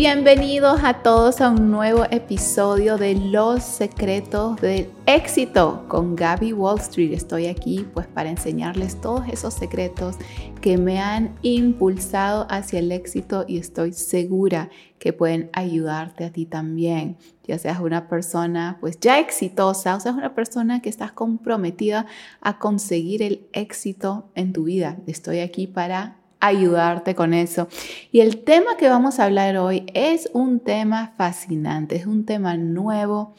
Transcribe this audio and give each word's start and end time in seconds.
Bienvenidos 0.00 0.78
a 0.84 1.02
todos 1.02 1.40
a 1.40 1.50
un 1.50 1.72
nuevo 1.72 2.04
episodio 2.12 2.98
de 2.98 3.16
Los 3.16 3.64
Secretos 3.64 4.54
del 4.60 4.88
Éxito 5.06 5.86
con 5.88 6.14
Gaby 6.14 6.52
Wall 6.52 6.78
Street. 6.78 7.12
Estoy 7.12 7.46
aquí 7.46 7.84
pues 7.94 8.06
para 8.06 8.30
enseñarles 8.30 9.00
todos 9.00 9.26
esos 9.26 9.54
secretos 9.54 10.14
que 10.60 10.78
me 10.78 11.00
han 11.00 11.34
impulsado 11.42 12.46
hacia 12.48 12.78
el 12.78 12.92
éxito 12.92 13.44
y 13.48 13.58
estoy 13.58 13.92
segura 13.92 14.70
que 15.00 15.12
pueden 15.12 15.50
ayudarte 15.52 16.26
a 16.26 16.30
ti 16.30 16.46
también. 16.46 17.16
Ya 17.42 17.58
seas 17.58 17.80
una 17.80 18.08
persona 18.08 18.78
pues 18.80 19.00
ya 19.00 19.18
exitosa 19.18 19.96
o 19.96 20.00
seas 20.00 20.14
una 20.14 20.32
persona 20.32 20.80
que 20.80 20.90
estás 20.90 21.10
comprometida 21.10 22.06
a 22.40 22.60
conseguir 22.60 23.20
el 23.20 23.48
éxito 23.52 24.30
en 24.36 24.52
tu 24.52 24.62
vida. 24.62 24.96
Estoy 25.08 25.40
aquí 25.40 25.66
para 25.66 26.18
ayudarte 26.40 27.14
con 27.14 27.34
eso. 27.34 27.68
Y 28.12 28.20
el 28.20 28.44
tema 28.44 28.76
que 28.76 28.88
vamos 28.88 29.18
a 29.18 29.24
hablar 29.24 29.56
hoy 29.56 29.86
es 29.94 30.30
un 30.32 30.60
tema 30.60 31.14
fascinante, 31.16 31.96
es 31.96 32.06
un 32.06 32.24
tema 32.24 32.56
nuevo, 32.56 33.34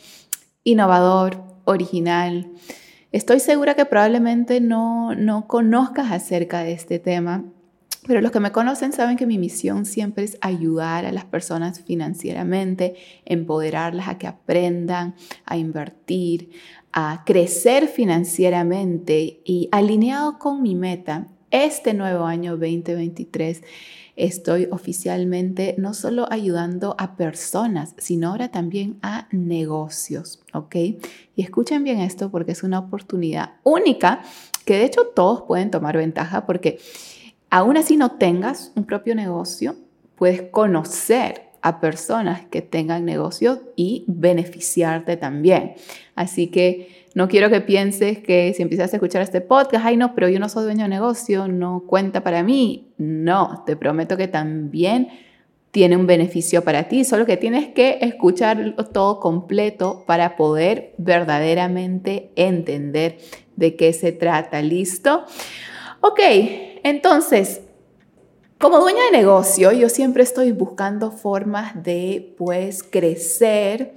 innovador, 0.63 1.43
original. 1.66 2.52
Estoy 3.12 3.40
segura 3.40 3.76
que 3.76 3.85
probablemente 3.85 4.62
no, 4.62 5.16
no 5.16 5.48
conozcas 5.48 6.12
acerca 6.12 6.63
de 6.63 6.73
este 6.73 6.99
tema, 6.99 7.45
pero 8.07 8.21
los 8.21 8.31
que 8.31 8.40
me 8.40 8.52
conocen 8.52 8.93
saben 8.93 9.18
que 9.18 9.26
mi 9.26 9.38
misión 9.38 9.85
siempre 9.85 10.23
es 10.23 10.38
ayudar 10.41 11.05
a 11.05 11.12
las 11.12 11.26
personas 11.26 11.81
financieramente, 11.81 12.95
empoderarlas 13.26 14.07
a 14.07 14.18
que 14.18 14.27
aprendan 14.27 15.16
a 15.45 15.57
invertir, 15.57 16.52
a 16.91 17.23
crecer 17.26 17.88
financieramente 17.88 19.41
y 19.43 19.70
alineado 19.71 20.40
con 20.40 20.62
mi 20.62 20.76
meta 20.76 21.27
este 21.52 21.94
nuevo 21.94 22.26
año 22.26 22.58
2023 22.58 23.63
estoy 24.16 24.67
oficialmente 24.70 25.76
no 25.77 25.94
solo 25.94 26.27
ayudando 26.29 26.96
a 26.99 27.15
personas, 27.15 27.96
sino 27.98 28.29
ahora 28.29 28.49
también 28.49 28.98
a 29.01 29.27
negocios, 29.32 30.41
¿ok? 30.54 30.76
Y 31.35 31.41
escuchen 31.41 31.85
bien 31.85 31.99
esto 31.99 32.29
porque 32.29 32.51
es 32.51 32.63
una 32.63 32.79
oportunidad 32.79 33.54
única 33.63 34.21
que 34.65 34.77
de 34.77 34.85
hecho 34.85 35.07
todos 35.15 35.43
pueden 35.43 35.71
tomar 35.71 35.96
ventaja 35.96 36.46
porque 36.46 36.79
aún 37.49 37.77
así 37.77 37.96
no 37.96 38.12
tengas 38.12 38.74
un 38.76 38.84
propio 38.84 39.15
negocio, 39.15 39.77
puedes 40.15 40.41
conocer 40.52 41.49
a 41.62 41.79
personas 41.79 42.46
que 42.46 42.62
tengan 42.62 43.05
negocios 43.05 43.59
y 43.76 44.04
beneficiarte 44.07 45.18
también. 45.18 45.76
Así 46.15 46.48
que 46.48 46.99
no 47.20 47.27
quiero 47.27 47.49
que 47.49 47.59
pienses 47.59 48.20
que 48.20 48.53
si 48.55 48.62
empiezas 48.62 48.93
a 48.93 48.95
escuchar 48.95 49.21
este 49.21 49.41
podcast, 49.41 49.85
ay 49.85 49.98
no, 49.98 50.15
pero 50.15 50.29
yo 50.29 50.39
no 50.39 50.48
soy 50.48 50.63
dueño 50.63 50.84
de 50.84 50.87
negocio, 50.87 51.49
no 51.49 51.84
cuenta 51.85 52.23
para 52.23 52.43
mí. 52.43 52.93
No, 52.98 53.62
te 53.65 53.75
prometo 53.75 54.15
que 54.15 54.29
también 54.29 55.09
tiene 55.71 55.97
un 55.97 56.07
beneficio 56.07 56.63
para 56.63 56.87
ti, 56.87 57.03
solo 57.03 57.25
que 57.25 57.35
tienes 57.35 57.73
que 57.73 57.97
escucharlo 57.99 58.73
todo 58.85 59.20
completo 59.20 60.05
para 60.07 60.37
poder 60.37 60.93
verdaderamente 60.97 62.31
entender 62.37 63.17
de 63.57 63.75
qué 63.75 63.91
se 63.91 64.13
trata. 64.13 64.62
¿Listo? 64.62 65.25
Ok, 66.00 66.22
entonces, 66.84 67.59
como 68.59 68.79
dueña 68.79 69.03
de 69.12 69.17
negocio, 69.17 69.73
yo 69.73 69.90
siempre 69.90 70.23
estoy 70.23 70.53
buscando 70.53 71.12
formas 71.12 71.84
de 71.84 72.34
pues 72.38 72.81
crecer 72.81 73.95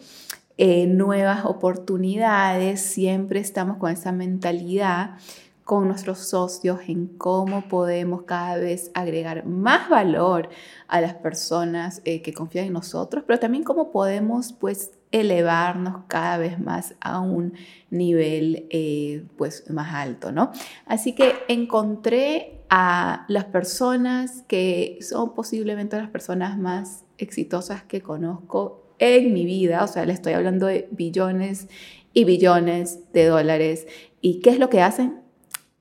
eh, 0.65 0.87
nuevas 0.87 1.45
oportunidades, 1.45 2.81
siempre 2.81 3.41
estamos 3.41 3.79
con 3.79 3.91
esa 3.91 4.13
mentalidad 4.13 5.17
con 5.65 5.89
nuestros 5.89 6.19
socios 6.19 6.79
en 6.87 7.09
cómo 7.09 7.63
podemos 7.63 8.23
cada 8.23 8.59
vez 8.59 8.93
agregar 8.95 9.45
más 9.45 9.89
valor 9.89 10.51
a 10.87 11.01
las 11.01 11.15
personas 11.15 12.01
eh, 12.05 12.23
que 12.23 12.33
confían 12.33 12.67
en 12.67 12.75
nosotros, 12.75 13.25
pero 13.27 13.41
también 13.41 13.65
cómo 13.65 13.91
podemos 13.91 14.53
pues 14.53 14.93
elevarnos 15.11 16.05
cada 16.07 16.39
vez 16.39 16.61
más 16.61 16.95
a 17.01 17.19
un 17.19 17.55
nivel 17.91 18.69
eh, 18.71 19.25
pues 19.37 19.69
más 19.69 19.93
alto, 19.93 20.31
¿no? 20.31 20.53
Así 20.87 21.17
que 21.17 21.35
encontré 21.49 22.61
a 22.71 23.25
las 23.27 23.47
personas 23.47 24.45
que 24.47 25.01
son 25.01 25.35
posiblemente 25.35 25.97
las 25.97 26.09
personas 26.09 26.57
más 26.57 27.05
exitosas 27.19 27.83
que 27.83 28.01
conozco 28.01 28.82
en 29.03 29.35
mi 29.35 29.45
vida, 29.45 29.83
o 29.83 29.89
sea, 29.89 30.07
le 30.07 30.13
estoy 30.13 30.35
hablando 30.35 30.67
de 30.67 30.87
billones 30.93 31.67
y 32.15 32.25
billones 32.25 33.01
de 33.13 33.27
dólares. 33.27 33.89
¿Y 34.21 34.39
qué 34.41 34.51
es 34.51 34.61
lo 34.61 34.71
que 34.71 34.81
hacen? 34.81 35.21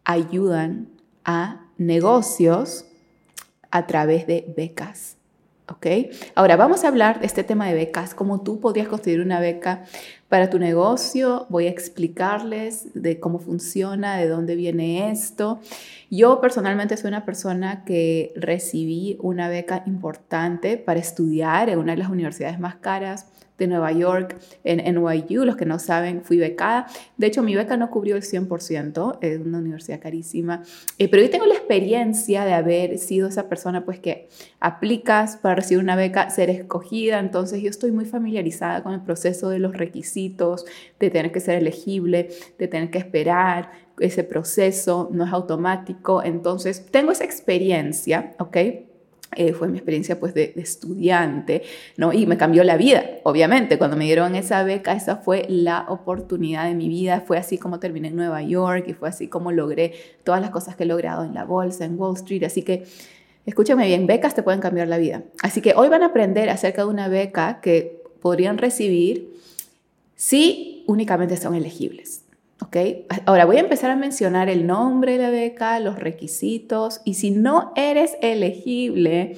Ayudan 0.06 0.90
a 1.24 1.68
negocios 1.78 2.86
a 3.70 3.86
través 3.86 4.26
de 4.26 4.52
becas. 4.58 5.18
¿Ok? 5.70 5.86
Ahora 6.34 6.58
vamos 6.58 6.84
a 6.84 6.88
hablar 6.88 7.20
de 7.20 7.28
este 7.28 7.44
tema 7.44 7.68
de 7.68 7.76
becas, 7.76 8.16
cómo 8.16 8.42
tú 8.42 8.60
podrías 8.60 8.88
construir 8.88 9.22
una 9.22 9.40
beca 9.40 9.84
para 10.32 10.50
tu 10.50 10.60
negocio. 10.60 11.46
Voy 11.50 11.68
a 11.68 11.70
explicarles 11.70 12.88
de 12.94 13.20
cómo 13.20 13.38
funciona, 13.38 14.16
de 14.16 14.30
dónde 14.30 14.56
viene 14.56 15.12
esto. 15.12 15.60
Yo 16.10 16.40
personalmente 16.40 16.96
soy 16.96 17.10
una 17.10 17.26
persona 17.26 17.84
que 17.84 18.32
recibí 18.38 19.18
una 19.20 19.50
beca 19.50 19.84
importante 19.86 20.78
para 20.78 21.02
estudiar 21.02 21.68
en 21.68 21.80
una 21.80 21.92
de 21.92 21.98
las 21.98 22.10
universidades 22.10 22.62
más 22.62 22.76
caras 22.76 23.28
de 23.62 23.68
Nueva 23.68 23.92
York, 23.92 24.38
en 24.64 24.80
NYU. 24.96 25.46
Los 25.46 25.56
que 25.56 25.66
no 25.66 25.80
saben, 25.80 26.24
fui 26.24 26.38
becada. 26.38 26.88
De 27.18 27.28
hecho, 27.28 27.44
mi 27.44 27.56
beca 27.56 27.78
no 27.78 27.90
cubrió 27.90 28.16
el 28.16 28.24
100%, 28.24 29.20
es 29.22 29.40
una 29.40 29.60
universidad 29.60 30.00
carísima. 30.00 30.64
Eh, 30.98 31.08
pero 31.08 31.24
yo 31.24 31.30
tengo 31.30 31.46
la 31.46 31.56
experiencia 31.56 32.44
de 32.46 32.54
haber 32.54 32.98
sido 32.98 33.28
esa 33.28 33.48
persona 33.48 33.86
pues 33.86 34.00
que 34.00 34.28
aplicas 34.60 35.38
para 35.38 35.56
recibir 35.56 35.84
una 35.84 35.96
beca, 35.96 36.30
ser 36.30 36.50
escogida. 36.50 37.20
Entonces, 37.20 37.62
yo 37.62 37.70
estoy 37.70 37.92
muy 37.92 38.06
familiarizada 38.06 38.84
con 38.84 38.94
el 38.94 39.02
proceso 39.02 39.50
de 39.50 39.60
los 39.60 39.76
requisitos, 39.76 40.66
de 41.00 41.10
tener 41.10 41.32
que 41.32 41.40
ser 41.40 41.58
elegible, 41.58 42.30
de 42.58 42.68
tener 42.68 42.90
que 42.90 42.98
esperar 42.98 43.72
ese 44.00 44.24
proceso, 44.24 45.10
no 45.12 45.26
es 45.26 45.32
automático. 45.32 46.24
Entonces, 46.24 46.86
tengo 46.92 47.12
esa 47.12 47.24
experiencia, 47.24 48.34
¿ok? 48.40 48.58
Eh, 49.38 49.54
fue 49.54 49.70
mi 49.70 49.78
experiencia 49.78 50.20
pues 50.20 50.34
de, 50.34 50.52
estudiante, 50.58 51.64
¿no? 51.96 52.12
Y 52.12 52.26
me 52.26 52.36
cambió 52.36 52.66
la 52.66 52.76
vida, 52.76 53.04
obviamente. 53.24 53.78
Cuando 53.78 53.96
me 53.96 54.04
dieron 54.04 54.36
esa 54.36 54.64
beca, 54.64 54.94
esa 54.94 55.18
fue 55.18 55.46
la 55.48 55.86
oportunidad 55.88 56.66
de 56.66 56.76
mi 56.76 56.90
vida. 56.90 57.22
Fue 57.22 57.38
así 57.38 57.58
como 57.58 57.80
terminé 57.80 58.10
en 58.10 58.18
Nueva 58.18 58.42
York 58.42 58.86
y 58.88 58.94
fue 58.94 59.08
así 59.08 59.28
como 59.28 59.54
logré 59.54 59.94
todas 60.24 60.42
las 60.42 60.50
cosas 60.50 60.76
que 60.76 60.84
he 60.84 60.86
logrado 60.86 61.24
en 61.24 61.34
la 61.34 61.46
bolsa, 61.46 61.86
en 61.86 61.98
Wall 61.98 62.16
Street. 62.16 62.44
Así 62.44 62.64
que, 62.64 62.84
escúchame 63.46 63.88
bien, 63.88 64.06
becas 64.06 64.36
te 64.36 64.44
pueden 64.44 64.60
cambiar 64.60 64.90
la 64.90 64.98
vida. 64.98 65.24
Así 65.42 65.62
que 65.62 65.74
hoy 65.78 65.88
van 65.88 66.04
a 66.04 66.08
aprender 66.08 66.50
acerca 66.50 66.84
de 66.84 66.90
una 66.90 67.08
beca 67.08 67.62
que 67.62 68.04
podrían 68.22 68.58
recibir 68.58 69.34
si 70.16 70.84
únicamente 70.88 71.38
son 71.38 71.56
elegibles. 71.56 72.21
Ahora 73.26 73.46
voy 73.46 73.58
a 73.58 73.62
empezar 73.62 73.92
a 73.92 73.96
mencionar 73.96 74.50
el 74.50 74.68
nombre 74.68 75.14
de 75.14 75.18
la 75.18 75.30
beca, 75.30 75.80
los 75.80 76.00
requisitos 76.00 77.02
y 77.04 77.16
si 77.16 77.32
no 77.32 77.74
eres 77.76 78.16
elegible, 78.22 79.36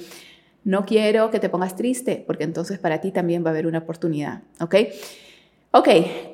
no 0.62 0.84
quiero 0.84 1.30
que 1.30 1.40
te 1.40 1.48
pongas 1.48 1.74
triste 1.74 2.22
porque 2.26 2.44
entonces 2.44 2.78
para 2.78 3.00
ti 3.00 3.10
también 3.10 3.44
va 3.44 3.48
a 3.48 3.50
haber 3.52 3.66
una 3.66 3.78
oportunidad, 3.78 4.42
¿ok? 4.60 4.74
Ok, 5.72 5.88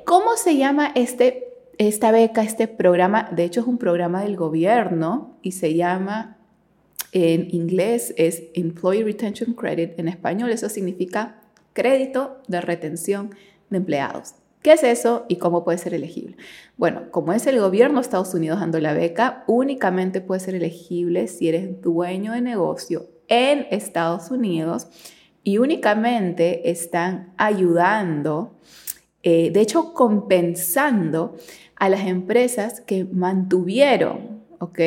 ¿cómo 0.04 0.36
se 0.36 0.56
llama 0.56 0.92
este, 0.94 1.54
esta 1.78 2.12
beca, 2.12 2.42
este 2.42 2.68
programa? 2.68 3.30
De 3.32 3.44
hecho 3.44 3.60
es 3.60 3.66
un 3.66 3.78
programa 3.78 4.22
del 4.22 4.36
gobierno 4.36 5.38
y 5.42 5.52
se 5.52 5.74
llama, 5.74 6.36
en 7.12 7.48
inglés 7.54 8.12
es 8.18 8.42
Employee 8.54 9.04
Retention 9.04 9.54
Credit, 9.54 9.98
en 9.98 10.08
español 10.08 10.50
eso 10.50 10.68
significa 10.68 11.36
crédito 11.72 12.42
de 12.48 12.60
retención 12.60 13.30
de 13.70 13.78
empleados. 13.78 14.34
¿Qué 14.62 14.72
es 14.72 14.82
eso 14.82 15.24
y 15.28 15.36
cómo 15.36 15.64
puede 15.64 15.78
ser 15.78 15.94
elegible? 15.94 16.36
Bueno, 16.76 17.10
como 17.10 17.32
es 17.32 17.46
el 17.46 17.58
gobierno 17.60 17.96
de 17.96 18.02
Estados 18.02 18.34
Unidos 18.34 18.60
dando 18.60 18.78
la 18.78 18.92
beca, 18.92 19.44
únicamente 19.46 20.20
puede 20.20 20.40
ser 20.40 20.54
elegible 20.54 21.28
si 21.28 21.48
eres 21.48 21.80
dueño 21.80 22.32
de 22.32 22.42
negocio 22.42 23.08
en 23.28 23.66
Estados 23.70 24.30
Unidos 24.30 24.88
y 25.42 25.56
únicamente 25.56 26.70
están 26.70 27.32
ayudando, 27.38 28.58
eh, 29.22 29.50
de 29.50 29.60
hecho 29.60 29.94
compensando 29.94 31.36
a 31.76 31.88
las 31.88 32.06
empresas 32.06 32.82
que 32.82 33.04
mantuvieron, 33.04 34.42
¿ok? 34.58 34.78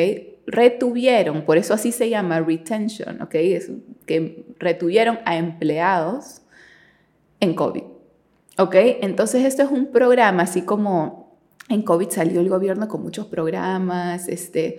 Retuvieron, 0.46 1.44
por 1.44 1.58
eso 1.58 1.74
así 1.74 1.90
se 1.90 2.08
llama 2.10 2.40
retention, 2.40 3.20
¿ok? 3.22 3.34
Es 3.34 3.72
que 4.06 4.46
retuvieron 4.60 5.18
a 5.24 5.36
empleados 5.36 6.42
en 7.40 7.54
COVID. 7.54 7.93
¿Ok? 8.58 8.74
Entonces 9.02 9.44
esto 9.44 9.62
es 9.62 9.70
un 9.70 9.86
programa, 9.86 10.44
así 10.44 10.62
como 10.62 11.38
en 11.68 11.82
COVID 11.82 12.10
salió 12.10 12.40
el 12.40 12.48
gobierno 12.48 12.88
con 12.88 13.02
muchos 13.02 13.26
programas, 13.26 14.28
este, 14.28 14.78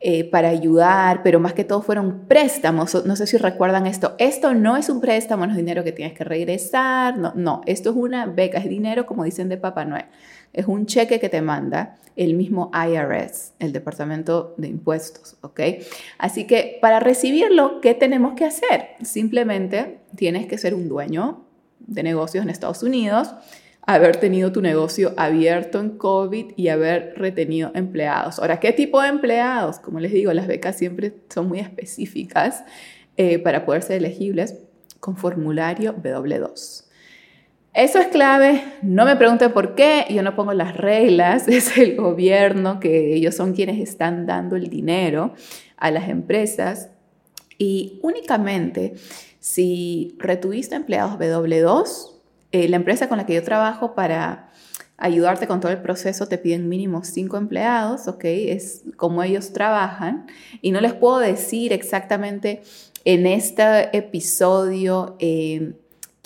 eh, 0.00 0.24
para 0.30 0.48
ayudar, 0.48 1.22
pero 1.24 1.40
más 1.40 1.54
que 1.54 1.64
todo 1.64 1.82
fueron 1.82 2.26
préstamos. 2.28 3.04
No 3.04 3.16
sé 3.16 3.26
si 3.26 3.36
recuerdan 3.36 3.86
esto. 3.86 4.14
Esto 4.18 4.54
no 4.54 4.76
es 4.76 4.88
un 4.90 5.00
préstamo, 5.00 5.46
no 5.46 5.52
es 5.52 5.56
dinero 5.56 5.82
que 5.82 5.92
tienes 5.92 6.16
que 6.16 6.24
regresar. 6.24 7.18
No, 7.18 7.32
no, 7.34 7.62
esto 7.66 7.90
es 7.90 7.96
una 7.96 8.26
beca, 8.26 8.58
es 8.58 8.68
dinero, 8.68 9.06
como 9.06 9.24
dicen 9.24 9.48
de 9.48 9.56
Papá 9.56 9.84
Noel. 9.84 10.06
Es 10.52 10.66
un 10.66 10.86
cheque 10.86 11.18
que 11.18 11.28
te 11.28 11.42
manda 11.42 11.96
el 12.14 12.34
mismo 12.34 12.70
IRS, 12.74 13.54
el 13.58 13.72
Departamento 13.72 14.54
de 14.56 14.68
Impuestos, 14.68 15.36
¿ok? 15.40 15.60
Así 16.18 16.46
que 16.46 16.78
para 16.80 17.00
recibirlo, 17.00 17.80
¿qué 17.80 17.94
tenemos 17.94 18.34
que 18.34 18.44
hacer? 18.44 18.90
Simplemente 19.02 20.00
tienes 20.16 20.46
que 20.46 20.58
ser 20.58 20.74
un 20.74 20.88
dueño 20.88 21.47
de 21.88 22.02
negocios 22.04 22.44
en 22.44 22.50
Estados 22.50 22.82
Unidos, 22.84 23.34
haber 23.82 24.18
tenido 24.18 24.52
tu 24.52 24.60
negocio 24.60 25.14
abierto 25.16 25.80
en 25.80 25.96
COVID 25.96 26.52
y 26.56 26.68
haber 26.68 27.14
retenido 27.16 27.72
empleados. 27.74 28.38
Ahora, 28.38 28.60
¿qué 28.60 28.72
tipo 28.72 29.00
de 29.00 29.08
empleados? 29.08 29.78
Como 29.78 29.98
les 29.98 30.12
digo, 30.12 30.32
las 30.34 30.46
becas 30.46 30.76
siempre 30.76 31.14
son 31.30 31.48
muy 31.48 31.58
específicas 31.58 32.64
eh, 33.16 33.38
para 33.38 33.64
poder 33.64 33.82
ser 33.82 33.96
elegibles 33.96 34.56
con 35.00 35.16
formulario 35.16 35.96
W2. 35.96 36.84
Eso 37.72 37.98
es 37.98 38.08
clave, 38.08 38.62
no 38.82 39.04
me 39.04 39.16
pregunten 39.16 39.52
por 39.52 39.74
qué, 39.74 40.04
yo 40.10 40.22
no 40.22 40.34
pongo 40.34 40.52
las 40.52 40.76
reglas, 40.76 41.48
es 41.48 41.78
el 41.78 41.96
gobierno 41.96 42.80
que 42.80 43.14
ellos 43.14 43.34
son 43.36 43.54
quienes 43.54 43.78
están 43.78 44.26
dando 44.26 44.56
el 44.56 44.68
dinero 44.68 45.32
a 45.76 45.90
las 45.90 46.08
empresas 46.08 46.90
y 47.56 47.98
únicamente 48.02 48.94
si 49.48 50.14
retuviste 50.18 50.76
empleados 50.76 51.18
W2, 51.18 52.10
eh, 52.52 52.68
la 52.68 52.76
empresa 52.76 53.08
con 53.08 53.16
la 53.16 53.24
que 53.24 53.32
yo 53.32 53.42
trabajo 53.42 53.94
para 53.94 54.50
ayudarte 54.98 55.46
con 55.46 55.60
todo 55.60 55.72
el 55.72 55.80
proceso 55.80 56.26
te 56.26 56.36
piden 56.36 56.68
mínimo 56.68 57.02
cinco 57.02 57.38
empleados, 57.38 58.08
¿ok? 58.08 58.24
Es 58.24 58.82
como 58.96 59.22
ellos 59.22 59.54
trabajan 59.54 60.26
y 60.60 60.70
no 60.70 60.82
les 60.82 60.92
puedo 60.92 61.18
decir 61.18 61.72
exactamente 61.72 62.60
en 63.06 63.26
este 63.26 63.96
episodio 63.96 65.16
eh, 65.18 65.72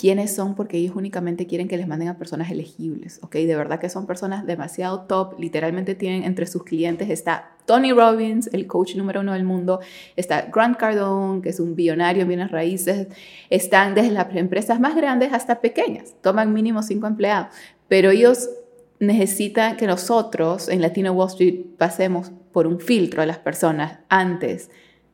quiénes 0.03 0.35
son 0.35 0.57
porque 0.57 0.79
ellos 0.79 0.97
únicamente 0.97 1.47
quieren 1.47 1.69
que 1.69 1.77
les 1.77 1.87
manden 1.87 2.09
a 2.09 2.19
personas 2.19 2.51
elegibles, 2.51 3.21
¿ok? 3.23 3.35
De 3.35 3.55
verdad 3.55 3.79
que 3.79 3.89
son 3.89 4.05
personas 4.05 4.45
demasiado 4.45 5.03
top, 5.03 5.39
literalmente 5.39 5.95
tienen 5.95 6.25
entre 6.25 6.47
sus 6.47 6.65
clientes 6.65 7.09
está 7.09 7.53
Tony 7.67 7.93
Robbins, 7.93 8.51
el 8.53 8.67
coach 8.67 8.97
número 8.97 9.21
uno 9.21 9.33
del 9.33 9.45
mundo, 9.45 9.79
está 10.17 10.49
Grant 10.53 10.77
Cardone, 10.77 11.41
que 11.41 11.51
es 11.51 11.61
un 11.61 11.77
billonario 11.77 12.23
en 12.23 12.29
bienes 12.29 12.51
raíces, 12.51 13.07
están 13.49 13.95
desde 13.95 14.11
las 14.11 14.35
empresas 14.35 14.81
más 14.81 14.97
grandes 14.97 15.33
hasta 15.33 15.61
pequeñas, 15.61 16.17
toman 16.21 16.53
mínimo 16.53 16.83
cinco 16.83 17.07
empleados, 17.07 17.55
pero 17.87 18.11
ellos 18.11 18.51
necesitan 18.99 19.77
que 19.77 19.87
nosotros 19.87 20.69
en 20.69 20.83
Latino 20.83 21.13
Wall 21.13 21.29
Street 21.29 21.61
pasemos 21.79 22.33
por 22.51 22.67
un 22.67 22.81
filtro 22.81 23.23
a 23.23 23.27
las 23.27 23.39
personas 23.39 24.01
antes 24.09 24.69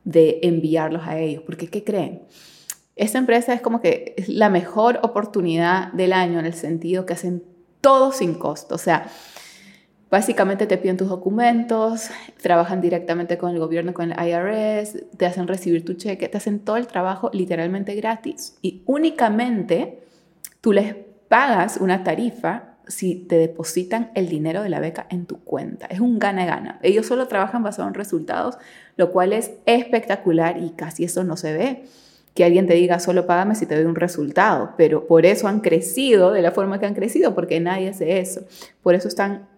de 0.04 0.38
enviarlos 0.44 1.06
a 1.06 1.18
ellos, 1.18 1.42
porque 1.44 1.66
¿qué 1.66 1.84
creen? 1.84 2.22
Esta 2.98 3.18
empresa 3.18 3.54
es 3.54 3.60
como 3.60 3.80
que 3.80 4.14
es 4.16 4.28
la 4.28 4.50
mejor 4.50 4.98
oportunidad 5.02 5.92
del 5.92 6.12
año 6.12 6.40
en 6.40 6.46
el 6.46 6.54
sentido 6.54 7.06
que 7.06 7.12
hacen 7.12 7.44
todo 7.80 8.10
sin 8.10 8.34
costo. 8.34 8.74
O 8.74 8.78
sea, 8.78 9.06
básicamente 10.10 10.66
te 10.66 10.78
piden 10.78 10.96
tus 10.96 11.08
documentos, 11.08 12.10
trabajan 12.42 12.80
directamente 12.80 13.38
con 13.38 13.52
el 13.52 13.60
gobierno, 13.60 13.94
con 13.94 14.10
el 14.10 14.28
IRS, 14.28 15.04
te 15.16 15.26
hacen 15.26 15.46
recibir 15.46 15.84
tu 15.84 15.94
cheque, 15.94 16.28
te 16.28 16.38
hacen 16.38 16.58
todo 16.58 16.76
el 16.76 16.88
trabajo 16.88 17.30
literalmente 17.32 17.94
gratis 17.94 18.58
y 18.62 18.82
únicamente 18.84 20.00
tú 20.60 20.72
les 20.72 20.96
pagas 21.28 21.76
una 21.76 22.02
tarifa 22.02 22.78
si 22.88 23.14
te 23.14 23.36
depositan 23.36 24.10
el 24.16 24.28
dinero 24.28 24.62
de 24.62 24.70
la 24.70 24.80
beca 24.80 25.06
en 25.08 25.26
tu 25.26 25.44
cuenta. 25.44 25.86
Es 25.86 26.00
un 26.00 26.18
gana-gana. 26.18 26.80
Ellos 26.82 27.06
solo 27.06 27.28
trabajan 27.28 27.62
basado 27.62 27.86
en 27.86 27.94
resultados, 27.94 28.58
lo 28.96 29.12
cual 29.12 29.32
es 29.32 29.52
espectacular 29.66 30.56
y 30.56 30.70
casi 30.70 31.04
eso 31.04 31.22
no 31.22 31.36
se 31.36 31.52
ve 31.52 31.84
que 32.38 32.44
alguien 32.44 32.68
te 32.68 32.74
diga 32.74 33.00
solo 33.00 33.26
págame 33.26 33.56
si 33.56 33.66
te 33.66 33.74
doy 33.74 33.84
un 33.84 33.96
resultado, 33.96 34.74
pero 34.76 35.08
por 35.08 35.26
eso 35.26 35.48
han 35.48 35.58
crecido 35.58 36.30
de 36.30 36.40
la 36.40 36.52
forma 36.52 36.78
que 36.78 36.86
han 36.86 36.94
crecido, 36.94 37.34
porque 37.34 37.58
nadie 37.58 37.88
hace 37.88 38.20
eso. 38.20 38.42
Por 38.80 38.94
eso 38.94 39.08
están 39.08 39.48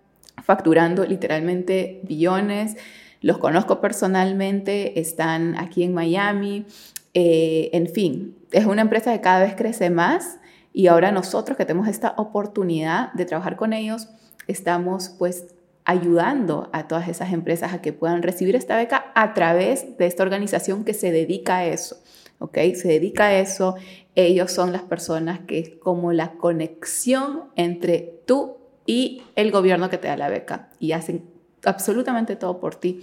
facturando 0.43 1.05
literalmente 1.05 2.01
billones. 2.05 2.79
Los 3.21 3.37
conozco 3.37 3.83
personalmente, 3.83 4.99
están 4.99 5.59
aquí 5.59 5.83
en 5.83 5.93
Miami. 5.93 6.65
Eh, 7.13 7.69
en 7.75 7.87
fin, 7.87 8.35
es 8.51 8.65
una 8.65 8.81
empresa 8.81 9.13
que 9.13 9.21
cada 9.21 9.41
vez 9.41 9.55
crece 9.57 9.91
más 9.91 10.39
y 10.73 10.87
ahora 10.87 11.13
nosotros 11.13 11.59
que 11.59 11.67
tenemos 11.67 11.87
esta 11.87 12.15
oportunidad 12.17 13.13
de 13.13 13.27
trabajar 13.27 13.57
con 13.57 13.75
ellos, 13.75 14.09
estamos 14.47 15.11
pues 15.19 15.49
ayudando 15.85 16.71
a 16.73 16.89
todas 16.89 17.09
esas 17.09 17.35
empresas 17.35 17.75
a 17.75 17.83
que 17.83 17.93
puedan 17.93 18.23
recibir 18.23 18.57
esta 18.57 18.79
beca 18.79 19.13
a 19.15 19.35
través 19.35 19.99
de 19.99 20.07
esta 20.07 20.23
organización 20.23 20.83
que 20.83 20.95
se 20.95 21.13
dedica 21.13 21.59
a 21.59 21.67
eso. 21.67 21.99
¿Ok? 22.41 22.59
Se 22.75 22.89
dedica 22.89 23.27
a 23.27 23.39
eso. 23.39 23.77
Ellos 24.17 24.51
son 24.51 24.73
las 24.73 24.83
personas 24.83 25.41
que 25.47 25.61
es 25.61 25.71
como 25.79 26.13
la 26.13 26.33
conexión 26.33 27.45
entre 27.55 28.21
tú 28.27 28.57
y 28.85 29.23
el 29.37 29.53
gobierno 29.53 29.89
que 29.89 29.99
te 29.99 30.09
da 30.09 30.17
la 30.17 30.29
beca 30.29 30.71
y 30.81 30.93
hacen 30.93 31.23
absolutamente 31.65 32.35
todo 32.35 32.59
por 32.59 32.75
ti 32.75 33.01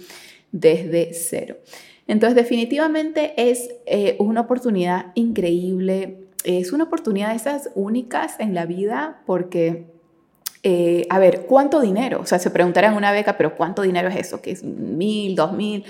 desde 0.52 1.14
cero. 1.14 1.56
Entonces, 2.06 2.36
definitivamente 2.36 3.34
es 3.36 3.70
eh, 3.86 4.16
una 4.18 4.42
oportunidad 4.42 5.12
increíble, 5.14 6.28
es 6.44 6.72
una 6.72 6.84
oportunidad 6.84 7.30
de 7.30 7.36
esas 7.36 7.70
únicas 7.74 8.36
en 8.38 8.54
la 8.54 8.66
vida 8.66 9.22
porque, 9.26 9.86
eh, 10.62 11.06
a 11.10 11.18
ver, 11.18 11.46
¿cuánto 11.46 11.80
dinero? 11.80 12.20
O 12.20 12.26
sea, 12.26 12.38
se 12.38 12.50
preguntarán 12.50 12.94
una 12.94 13.12
beca, 13.12 13.36
pero 13.36 13.56
¿cuánto 13.56 13.82
dinero 13.82 14.08
es 14.08 14.16
eso? 14.16 14.40
¿Que 14.40 14.52
es 14.52 14.64
mil, 14.64 15.36
dos 15.36 15.52
mil? 15.52 15.84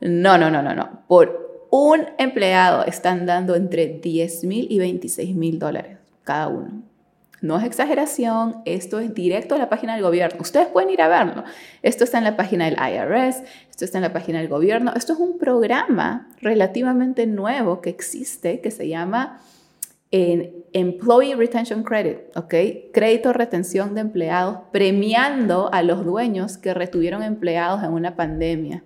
No, 0.00 0.38
no, 0.38 0.50
no, 0.50 0.62
no, 0.62 0.74
no. 0.74 1.02
Por 1.08 1.45
un 1.76 2.06
empleado 2.18 2.84
están 2.86 3.26
dando 3.26 3.54
entre 3.54 3.86
10 3.86 4.44
mil 4.44 4.66
y 4.70 4.78
26 4.78 5.34
mil 5.36 5.58
dólares 5.58 5.98
cada 6.24 6.48
uno. 6.48 6.82
No 7.42 7.58
es 7.58 7.64
exageración, 7.64 8.62
esto 8.64 8.98
es 8.98 9.12
directo 9.12 9.54
a 9.54 9.58
la 9.58 9.68
página 9.68 9.92
del 9.92 10.02
gobierno. 10.02 10.40
Ustedes 10.40 10.68
pueden 10.68 10.88
ir 10.88 11.02
a 11.02 11.08
verlo. 11.08 11.44
Esto 11.82 12.04
está 12.04 12.16
en 12.16 12.24
la 12.24 12.34
página 12.34 12.64
del 12.64 12.76
IRS, 12.76 13.42
esto 13.70 13.84
está 13.84 13.98
en 13.98 14.02
la 14.02 14.12
página 14.12 14.38
del 14.38 14.48
gobierno. 14.48 14.92
Esto 14.96 15.12
es 15.12 15.18
un 15.18 15.38
programa 15.38 16.28
relativamente 16.40 17.26
nuevo 17.26 17.82
que 17.82 17.90
existe 17.90 18.60
que 18.60 18.70
se 18.70 18.88
llama 18.88 19.42
Employee 20.10 21.36
Retention 21.36 21.82
Credit, 21.82 22.36
¿ok? 22.36 22.54
Crédito 22.94 23.34
retención 23.34 23.94
de 23.94 24.00
empleados, 24.00 24.60
premiando 24.72 25.70
a 25.72 25.82
los 25.82 26.06
dueños 26.06 26.56
que 26.56 26.72
retuvieron 26.72 27.22
empleados 27.22 27.84
en 27.84 27.92
una 27.92 28.16
pandemia. 28.16 28.82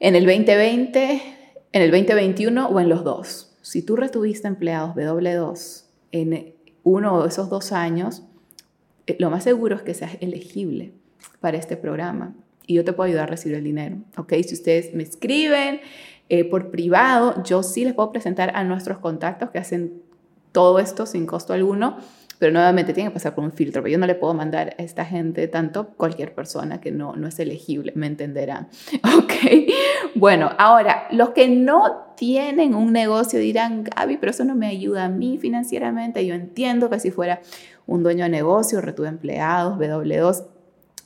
En 0.00 0.16
el 0.16 0.24
2020 0.24 1.43
en 1.74 1.82
el 1.82 1.90
2021 1.90 2.68
o 2.68 2.80
en 2.80 2.88
los 2.88 3.02
dos. 3.02 3.52
Si 3.60 3.82
tú 3.82 3.96
retuviste 3.96 4.46
empleados 4.46 4.94
W2 4.94 5.82
en 6.12 6.54
uno 6.84 7.22
de 7.22 7.28
esos 7.28 7.50
dos 7.50 7.72
años, 7.72 8.22
eh, 9.08 9.16
lo 9.18 9.28
más 9.28 9.42
seguro 9.42 9.74
es 9.74 9.82
que 9.82 9.92
seas 9.92 10.16
elegible 10.20 10.92
para 11.40 11.56
este 11.56 11.76
programa 11.76 12.36
y 12.64 12.74
yo 12.74 12.84
te 12.84 12.92
puedo 12.92 13.08
ayudar 13.08 13.24
a 13.24 13.30
recibir 13.32 13.58
el 13.58 13.64
dinero. 13.64 13.96
¿ok? 14.16 14.34
Si 14.46 14.54
ustedes 14.54 14.94
me 14.94 15.02
escriben 15.02 15.80
eh, 16.28 16.44
por 16.44 16.70
privado, 16.70 17.42
yo 17.42 17.64
sí 17.64 17.84
les 17.84 17.92
puedo 17.92 18.12
presentar 18.12 18.52
a 18.54 18.62
nuestros 18.62 18.98
contactos 18.98 19.50
que 19.50 19.58
hacen 19.58 20.00
todo 20.52 20.78
esto 20.78 21.06
sin 21.06 21.26
costo 21.26 21.54
alguno 21.54 21.96
pero 22.44 22.52
nuevamente 22.52 22.92
tiene 22.92 23.08
que 23.08 23.14
pasar 23.14 23.34
por 23.34 23.42
un 23.42 23.52
filtro, 23.52 23.82
pero 23.82 23.92
yo 23.92 23.98
no 23.98 24.06
le 24.06 24.14
puedo 24.14 24.34
mandar 24.34 24.76
a 24.78 24.82
esta 24.82 25.06
gente 25.06 25.48
tanto 25.48 25.94
cualquier 25.96 26.34
persona 26.34 26.78
que 26.78 26.92
no, 26.92 27.16
no 27.16 27.26
es 27.26 27.38
elegible, 27.38 27.94
me 27.96 28.06
entenderán. 28.06 28.68
Ok, 29.16 29.32
bueno, 30.14 30.50
ahora, 30.58 31.06
los 31.10 31.30
que 31.30 31.48
no 31.48 32.12
tienen 32.18 32.74
un 32.74 32.92
negocio 32.92 33.38
dirán, 33.38 33.84
Gaby, 33.84 34.18
pero 34.18 34.30
eso 34.30 34.44
no 34.44 34.54
me 34.54 34.66
ayuda 34.66 35.04
a 35.04 35.08
mí 35.08 35.38
financieramente, 35.38 36.26
yo 36.26 36.34
entiendo 36.34 36.90
que 36.90 37.00
si 37.00 37.10
fuera 37.10 37.40
un 37.86 38.02
dueño 38.02 38.24
de 38.24 38.30
negocio, 38.30 38.82
retuve 38.82 39.08
empleados, 39.08 39.78
W2, 39.78 40.44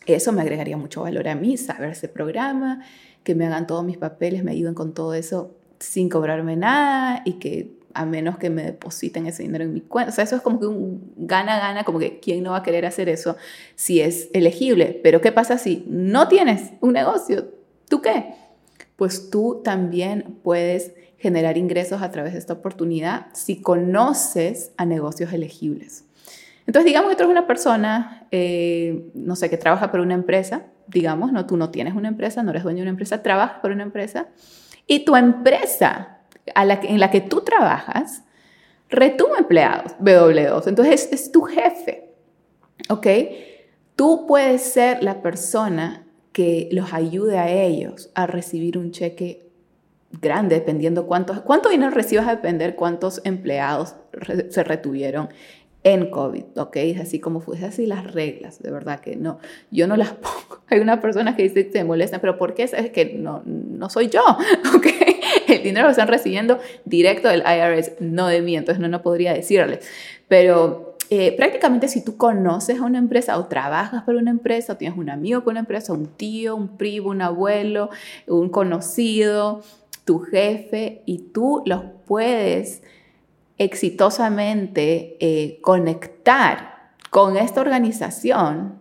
eso 0.07 0.33
me 0.33 0.42
agregaría 0.42 0.76
mucho 0.76 1.02
valor 1.02 1.28
a 1.28 1.37
mí, 1.37 1.57
saber 1.57 1.90
ese 1.90 2.09
programa, 2.09 2.83
que 3.23 3.37
me 3.37 3.47
hagan 3.47 3.68
todos 3.68 3.85
mis 3.85 3.97
papeles, 3.97 4.42
me 4.42 4.50
ayuden 4.50 4.75
con 4.75 4.92
todo 4.92 5.14
eso 5.14 5.54
sin 5.78 6.09
cobrarme 6.09 6.57
nada 6.57 7.23
y 7.25 7.35
que 7.35 7.77
a 7.95 8.04
menos 8.04 8.38
que 8.38 8.50
me 8.50 8.62
depositen 8.62 9.26
ese 9.26 9.42
dinero 9.42 9.64
en 9.64 9.75
mi 9.75 9.80
cuenta. 9.80 10.11
O 10.11 10.14
sea, 10.14 10.25
eso 10.25 10.37
es 10.37 10.42
como 10.42 10.61
que 10.61 10.66
un 10.66 11.12
gana-gana, 11.16 11.85
como 11.85 11.99
que 11.99 12.21
quién 12.21 12.42
no 12.42 12.52
va 12.52 12.59
a 12.59 12.62
querer 12.62 12.87
hacer 12.87 13.09
eso 13.09 13.37
si 13.75 14.00
es 14.00 14.28
elegible. 14.33 15.00
Pero 15.02 15.21
¿qué 15.21 15.33
pasa 15.33 15.59
si 15.59 15.85
no 15.88 16.28
tienes 16.28 16.73
un 16.80 16.92
negocio? 16.92 17.49
¿Tú 17.88 18.02
qué? 18.02 18.35
Pues 18.97 19.30
tú 19.30 19.61
también 19.64 20.38
puedes 20.42 20.92
generar 21.18 21.59
ingresos 21.59 22.02
a 22.02 22.11
través 22.11 22.33
de 22.33 22.38
esta 22.38 22.52
oportunidad 22.54 23.26
si 23.33 23.61
conoces 23.61 24.73
a 24.76 24.85
negocios 24.85 25.33
elegibles. 25.33 26.04
Entonces, 26.66 26.87
digamos 26.87 27.11
que 27.11 27.16
tú 27.16 27.23
eres 27.23 27.33
una 27.33 27.47
persona, 27.47 28.26
eh, 28.30 29.11
no 29.14 29.37
sé, 29.37 29.49
que 29.49 29.57
trabaja 29.57 29.90
por 29.90 30.00
una 30.00 30.14
empresa, 30.14 30.66
digamos, 30.87 31.33
no, 31.33 31.47
tú 31.47 31.57
no 31.57 31.71
tienes 31.71 31.95
una 31.95 32.09
empresa, 32.09 32.42
no 32.42 32.50
eres 32.50 32.62
dueño 32.62 32.78
de 32.78 32.83
una 32.83 32.90
empresa, 32.90 33.23
trabajas 33.23 33.61
por 33.61 33.73
una 33.73 33.83
empresa 33.83 34.28
y 34.87 35.04
tu 35.04 35.16
empresa 35.16 36.17
en 36.55 37.00
la 37.00 37.11
que 37.11 37.21
tú 37.21 37.43
trabajas 37.43 38.23
retuvo 38.88 39.37
empleados 39.37 39.93
W2. 40.00 40.69
Entonces 40.69 41.09
es, 41.12 41.33
tu 41.33 41.43
jefe. 41.43 42.11
¿Ok? 42.88 43.07
Tú 43.97 44.26
puedes 44.26 44.62
ser 44.62 45.02
la 45.02 45.23
persona 45.23 46.07
que 46.33 46.69
los 46.73 46.93
ayude 46.93 47.38
a 47.38 47.50
ellos 47.50 48.11
a 48.14 48.26
recibir 48.26 48.78
un 48.78 48.93
cheque 48.93 49.49
grande, 50.23 50.55
dependiendo 50.55 51.07
cuántos, 51.07 51.40
cuánto 51.40 51.69
dinero 51.69 51.90
recibas 51.90 52.26
a 52.28 52.37
depender 52.37 52.76
cuántos 52.76 53.21
empleados 53.25 53.97
se 54.50 54.64
retuvieron 54.64 55.28
en 55.85 56.11
COVID, 56.11 56.45
¿ok? 56.57 56.76
Es 56.76 57.00
así 57.00 57.21
como 57.21 57.40
fuese 57.40 57.67
así 57.67 57.87
las 57.87 58.12
reglas, 58.12 58.62
de 58.62 58.71
verdad 58.71 59.00
que 59.00 59.17
no, 59.17 59.38
yo 59.71 59.87
no 59.87 59.97
las 59.97 60.11
pongo. 60.12 60.62
Hay 60.69 60.81
una 60.81 61.00
persona 61.00 61.37
que 61.37 61.43
dice 61.43 61.67
que 61.67 61.73
se 61.73 61.85
molesta, 61.85 62.21
pero 62.21 62.38
¿por 62.38 62.55
qué? 62.55 62.64
Es 62.64 62.90
que 62.90 63.14
no, 63.14 63.43
no 63.45 63.90
soy 63.90 64.09
yo, 64.09 64.23
¿ok? 64.76 64.87
El 65.55 65.62
dinero 65.62 65.87
lo 65.87 65.90
están 65.90 66.09
recibiendo 66.09 66.59
directo 66.85 67.28
del 67.28 67.43
IRS, 67.43 67.93
no 68.00 68.26
de 68.26 68.43
mí, 68.43 68.57
entonces 68.57 68.81
no, 68.81 68.88
no 68.88 69.02
podría 69.02 69.33
decirles. 69.33 69.88
Pero 70.28 70.97
eh, 71.11 71.35
prácticamente 71.37 71.88
si 71.88 72.05
tú 72.05 72.19
conoces 72.19 72.81
a 72.81 72.85
una 72.85 72.99
empresa 72.99 73.38
o 73.38 73.47
trabajas 73.47 74.05
para 74.05 74.19
una 74.19 74.31
empresa 74.31 74.75
o 74.75 74.76
tienes 74.76 74.99
un 74.99 75.09
amigo 75.09 75.43
con 75.43 75.52
una 75.52 75.61
empresa, 75.61 75.95
un 75.95 76.07
tío, 76.07 76.55
un 76.55 76.76
primo, 76.76 77.09
un 77.09 77.23
abuelo, 77.23 77.88
un 78.26 78.50
conocido, 78.50 79.62
tu 80.05 80.21
jefe, 80.21 81.02
y 81.07 81.19
tú 81.33 81.62
los 81.64 81.83
puedes 82.07 82.83
exitosamente 83.57 85.17
eh, 85.21 85.61
conectar 85.62 86.93
con 87.11 87.37
esta 87.38 87.62
organización 87.62 88.81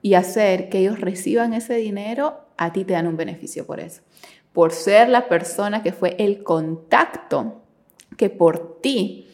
y 0.00 0.14
hacer 0.14 0.68
que 0.68 0.78
ellos 0.78 1.00
reciban 1.00 1.54
ese 1.54 1.74
dinero, 1.74 2.40
a 2.56 2.72
ti 2.72 2.84
te 2.84 2.92
dan 2.92 3.06
un 3.06 3.16
beneficio 3.16 3.66
por 3.66 3.80
eso. 3.80 4.02
Por 4.54 4.72
ser 4.72 5.10
la 5.10 5.28
persona 5.28 5.82
que 5.82 5.92
fue 5.92 6.16
el 6.18 6.42
contacto 6.42 7.60
que 8.16 8.30
por 8.30 8.80
ti 8.80 9.28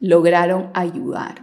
lograron 0.00 0.70
ayudar. 0.74 1.42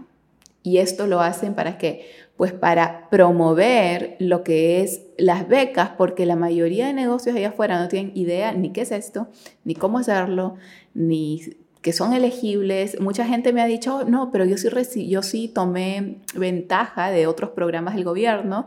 Y 0.63 0.79
esto 0.79 1.07
lo 1.07 1.21
hacen 1.21 1.55
para 1.55 1.77
que 1.77 2.09
pues 2.41 2.53
para 2.53 3.07
promover 3.11 4.15
lo 4.17 4.43
que 4.43 4.81
es 4.81 5.03
las 5.19 5.47
becas, 5.47 5.91
porque 5.95 6.25
la 6.25 6.35
mayoría 6.35 6.87
de 6.87 6.93
negocios 6.93 7.35
allá 7.35 7.49
afuera 7.49 7.79
no 7.79 7.87
tienen 7.87 8.11
idea 8.15 8.51
ni 8.51 8.71
qué 8.71 8.81
es 8.81 8.91
esto, 8.91 9.27
ni 9.63 9.75
cómo 9.75 9.99
hacerlo, 9.99 10.55
ni 10.95 11.39
que 11.83 11.93
son 11.93 12.13
elegibles. 12.13 12.99
Mucha 12.99 13.25
gente 13.25 13.53
me 13.53 13.61
ha 13.61 13.65
dicho, 13.65 14.05
no, 14.05 14.31
pero 14.31 14.45
yo 14.45 14.57
sí, 14.57 15.07
yo 15.07 15.21
sí 15.21 15.49
tomé 15.49 16.21
ventaja 16.33 17.11
de 17.11 17.27
otros 17.27 17.51
programas 17.51 17.93
del 17.93 18.05
gobierno 18.05 18.65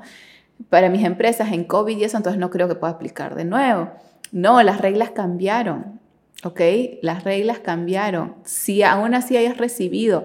para 0.68 0.88
mis 0.88 1.04
empresas 1.04 1.52
en 1.52 1.64
COVID 1.64 1.98
y 1.98 2.04
eso, 2.04 2.16
entonces 2.16 2.38
no 2.38 2.50
creo 2.50 2.68
que 2.68 2.76
pueda 2.76 2.92
aplicar 2.92 3.34
de 3.34 3.44
nuevo. 3.44 3.90
No, 4.34 4.60
las 4.64 4.80
reglas 4.80 5.12
cambiaron, 5.12 6.00
¿ok? 6.42 6.60
Las 7.02 7.22
reglas 7.22 7.60
cambiaron. 7.60 8.34
Si 8.44 8.82
aún 8.82 9.14
así 9.14 9.36
hayas 9.36 9.58
recibido 9.58 10.24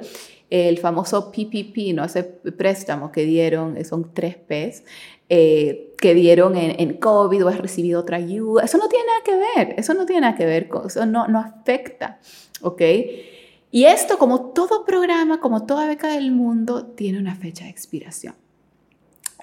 el 0.49 0.79
famoso 0.79 1.31
PPP, 1.31 1.93
¿no? 1.93 2.03
ese 2.03 2.23
préstamo 2.23 3.11
que 3.11 3.23
dieron, 3.25 3.77
son 3.85 4.11
tres 4.11 4.35
Ps, 4.35 4.83
eh, 5.29 5.93
que 5.99 6.15
dieron 6.15 6.57
en, 6.57 6.93
COVID 6.95 7.45
o 7.45 7.49
has 7.49 7.59
recibido 7.59 8.01
otra 8.01 8.17
ayuda, 8.17 8.63
eso 8.63 8.79
no 8.79 8.89
tiene 8.89 9.05
nada 9.05 9.21
que 9.23 9.59
ver, 9.59 9.75
eso 9.77 9.93
no 9.93 10.07
tiene 10.07 10.21
nada 10.21 10.35
que 10.35 10.45
ver, 10.47 10.69
eso 10.87 11.05
no, 11.05 11.27
no 11.27 11.37
afecta 11.39 12.19
¿ok? 12.61 12.81
Y 13.69 13.85
esto, 13.85 14.17
como 14.17 14.51
todo 14.53 14.85
programa, 14.85 15.39
como 15.39 15.67
toda 15.67 15.85
beca 15.85 16.07
del 16.07 16.31
mundo, 16.31 16.87
tiene 16.87 17.19
una 17.19 17.35
fecha 17.35 17.65
de 17.65 17.69
expiración. 17.69 18.33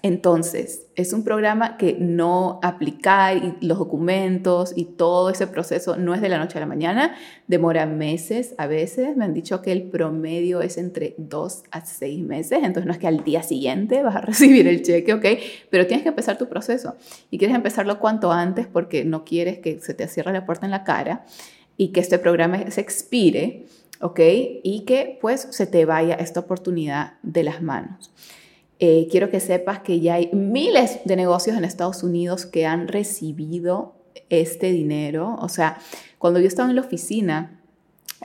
Entonces, 0.07 0.87
es 0.95 1.13
un 1.13 1.25
programa 1.25 1.77
que 1.79 1.97
no 1.99 2.61
aplicar 2.63 3.37
y 3.39 3.67
los 3.67 3.77
documentos 3.77 4.73
y 4.77 4.85
todo 4.85 5.31
ese 5.31 5.49
proceso 5.49 5.97
no 5.97 6.15
es 6.15 6.21
de 6.21 6.29
la 6.29 6.39
noche 6.39 6.59
a 6.59 6.61
la 6.61 6.67
mañana, 6.67 7.17
demora 7.49 7.87
meses 7.87 8.55
a 8.57 8.69
veces. 8.69 9.17
Me 9.17 9.25
han 9.25 9.35
dicho 9.35 9.63
que 9.63 9.73
el 9.73 9.83
promedio 9.83 10.61
es 10.61 10.79
entre 10.79 11.17
dos 11.19 11.65
a 11.73 11.85
seis 11.85 12.23
meses, 12.23 12.61
entonces 12.63 12.87
no 12.87 12.93
es 12.93 12.99
que 12.99 13.09
al 13.09 13.25
día 13.25 13.43
siguiente 13.43 14.01
vas 14.05 14.15
a 14.15 14.21
recibir 14.31 14.69
el 14.69 14.83
cheque, 14.83 15.13
¿ok? 15.13 15.27
Pero 15.71 15.89
tienes 15.89 16.05
que 16.05 16.11
empezar 16.11 16.39
tu 16.39 16.49
proceso 16.49 16.95
y 17.33 17.39
quieres 17.39 17.57
empezarlo 17.57 17.99
cuanto 17.99 18.31
antes 18.31 18.69
porque 18.69 19.05
no 19.05 19.25
quieres 19.25 19.59
que 19.59 19.81
se 19.81 19.93
te 19.93 20.07
cierre 20.07 20.33
la 20.33 20.47
puerta 20.47 20.67
en 20.67 20.71
la 20.71 20.85
cara 20.85 21.25
y 21.77 21.89
que 21.89 21.99
este 21.99 22.21
programa 22.21 22.71
se 22.71 22.81
expire, 22.81 23.67
¿ok? 24.01 24.21
Y 24.63 24.85
que 24.87 25.19
pues 25.21 25.49
se 25.51 25.67
te 25.67 25.85
vaya 25.85 26.15
esta 26.15 26.39
oportunidad 26.39 27.15
de 27.25 27.43
las 27.43 27.61
manos. 27.61 28.13
Eh, 28.79 29.09
quiero 29.11 29.31
que 29.31 29.41
sepas 29.41 29.81
que 29.81 30.01
ya 30.01 30.15
hay 30.15 30.31
miles 30.33 31.01
de 31.05 31.17
negocios 31.17 31.57
en 31.57 31.65
Estados 31.65 32.03
Unidos 32.03 32.47
que 32.47 32.67
han 32.67 32.89
recibido 32.89 33.95
este 34.29 34.73
dinero. 34.73 35.37
O 35.41 35.49
sea, 35.49 35.79
cuando 36.19 36.41
yo 36.41 36.47
estaba 36.47 36.69
en 36.69 36.77
la 36.77 36.83
oficina 36.83 37.61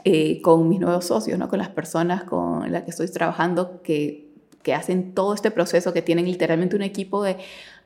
eh, 0.04 0.42
con 0.42 0.68
mis 0.68 0.80
nuevos 0.80 1.06
socios, 1.06 1.38
¿no? 1.38 1.48
con 1.48 1.58
las 1.58 1.68
personas 1.68 2.24
con 2.24 2.70
las 2.70 2.82
que 2.82 2.90
estoy 2.90 3.08
trabajando 3.08 3.82
que, 3.82 4.28
que 4.62 4.74
hacen 4.74 5.14
todo 5.14 5.34
este 5.34 5.50
proceso, 5.50 5.92
que 5.92 6.02
tienen 6.02 6.26
literalmente 6.26 6.76
un 6.76 6.82
equipo 6.82 7.22
de 7.22 7.36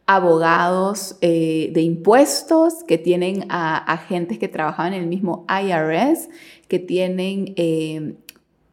abogados 0.07 1.17
eh, 1.21 1.71
de 1.73 1.83
impuestos, 1.83 2.85
que 2.85 2.97
tienen 2.97 3.47
a 3.49 3.77
agentes 3.77 4.39
que 4.39 4.49
trabajaban 4.49 4.95
en 4.95 5.03
el 5.03 5.09
mismo 5.09 5.45
IRS, 5.49 6.29
que 6.69 6.79
tienen 6.79 7.55
eh, 7.57 8.15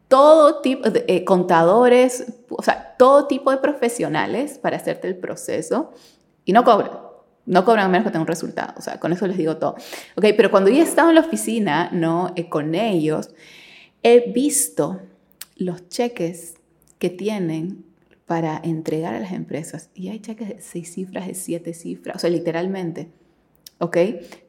todo 0.06 0.60
tipo 0.60 0.90
de 0.90 1.04
eh, 1.08 1.24
contadores, 1.24 2.32
o 2.48 2.62
sea, 2.62 2.93
todo 3.04 3.26
tipo 3.26 3.50
de 3.50 3.58
profesionales 3.58 4.58
para 4.58 4.78
hacerte 4.78 5.06
el 5.06 5.16
proceso 5.16 5.92
y 6.46 6.54
no 6.54 6.64
cobran. 6.64 6.90
No 7.44 7.66
cobran 7.66 7.84
a 7.84 7.88
menos 7.90 8.06
que 8.06 8.10
tenga 8.10 8.22
un 8.22 8.26
resultado, 8.26 8.72
o 8.78 8.80
sea, 8.80 8.98
con 8.98 9.12
eso 9.12 9.26
les 9.26 9.36
digo 9.36 9.58
todo. 9.58 9.74
Ok, 10.16 10.24
pero 10.34 10.50
cuando 10.50 10.70
yo 10.70 10.78
he 10.78 10.86
estado 10.86 11.10
en 11.10 11.16
la 11.16 11.20
oficina, 11.20 11.90
¿no? 11.92 12.34
con 12.48 12.74
ellos, 12.74 13.28
he 14.02 14.32
visto 14.32 15.02
los 15.56 15.86
cheques 15.90 16.54
que 16.98 17.10
tienen 17.10 17.84
para 18.24 18.58
entregar 18.64 19.12
a 19.12 19.20
las 19.20 19.32
empresas. 19.32 19.90
Y 19.92 20.08
hay 20.08 20.20
cheques 20.20 20.48
de 20.48 20.62
seis 20.62 20.94
cifras, 20.94 21.26
de 21.26 21.34
siete 21.34 21.74
cifras, 21.74 22.16
o 22.16 22.18
sea, 22.20 22.30
literalmente. 22.30 23.10
¿Ok? 23.80 23.98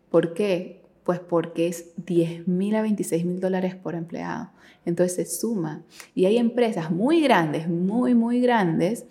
¿Por 0.09 0.33
qué? 0.33 0.84
Pues 1.05 1.19
porque 1.19 1.67
es 1.67 1.91
10 2.05 2.47
mil 2.47 2.75
a 2.75 2.81
26 2.81 3.25
mil 3.25 3.39
dólares 3.39 3.75
por 3.75 3.95
empleado. 3.95 4.50
Entonces 4.85 5.15
se 5.15 5.25
suma. 5.25 5.83
Y 6.13 6.25
hay 6.25 6.38
empresas 6.38 6.91
muy 6.91 7.21
grandes, 7.21 7.69
muy, 7.69 8.13
muy 8.13 8.41
grandes, 8.41 9.05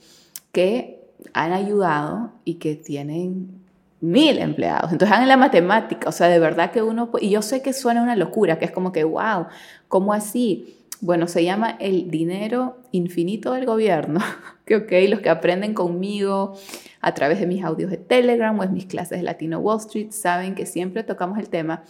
que 0.52 1.00
han 1.32 1.52
ayudado 1.52 2.32
y 2.44 2.54
que 2.54 2.74
tienen 2.74 3.62
mil 4.00 4.38
empleados. 4.38 4.92
Entonces 4.92 5.16
hagan 5.16 5.28
la 5.28 5.36
matemática. 5.36 6.08
O 6.08 6.12
sea, 6.12 6.28
de 6.28 6.38
verdad 6.38 6.72
que 6.72 6.82
uno... 6.82 7.10
Y 7.20 7.30
yo 7.30 7.42
sé 7.42 7.62
que 7.62 7.72
suena 7.72 8.02
una 8.02 8.16
locura, 8.16 8.58
que 8.58 8.66
es 8.66 8.70
como 8.70 8.92
que, 8.92 9.04
wow, 9.04 9.46
¿cómo 9.88 10.12
así? 10.12 10.83
Bueno, 11.04 11.28
se 11.28 11.44
llama 11.44 11.76
el 11.80 12.10
dinero 12.10 12.78
infinito 12.90 13.52
del 13.52 13.66
gobierno, 13.66 14.20
que 14.64 15.06
los 15.06 15.20
que 15.20 15.28
aprenden 15.28 15.74
conmigo 15.74 16.54
a 17.02 17.12
través 17.12 17.40
de 17.40 17.46
mis 17.46 17.62
audios 17.62 17.90
de 17.90 17.98
Telegram 17.98 18.58
o 18.58 18.64
en 18.64 18.72
mis 18.72 18.86
clases 18.86 19.18
de 19.18 19.22
Latino 19.22 19.58
Wall 19.58 19.80
Street 19.80 20.12
saben 20.12 20.54
que 20.54 20.64
siempre 20.64 21.04
tocamos 21.04 21.38
el 21.38 21.50
tema 21.50 21.84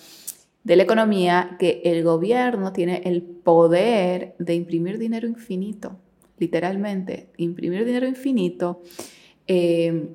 de 0.65 0.75
la 0.75 0.83
economía, 0.83 1.55
que 1.61 1.81
el 1.85 2.03
gobierno 2.03 2.73
tiene 2.73 3.03
el 3.05 3.23
poder 3.23 4.35
de 4.41 4.57
imprimir 4.57 4.99
dinero 4.99 5.29
infinito, 5.29 5.97
literalmente, 6.39 7.29
imprimir 7.37 7.85
dinero 7.85 8.09
infinito, 8.09 8.83
eh, 9.47 10.09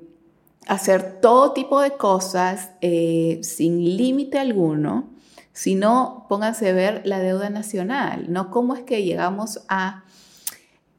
hacer 0.67 1.21
todo 1.21 1.53
tipo 1.53 1.79
de 1.79 1.91
cosas 1.91 2.71
eh, 2.81 3.39
sin 3.43 3.95
límite 3.95 4.39
alguno 4.39 5.17
sino 5.53 6.25
pónganse 6.29 6.69
a 6.69 6.73
ver 6.73 7.01
la 7.05 7.19
deuda 7.19 7.49
nacional, 7.49 8.25
no 8.29 8.49
cómo 8.51 8.75
es 8.75 8.83
que 8.83 9.03
llegamos 9.03 9.61
a 9.67 10.03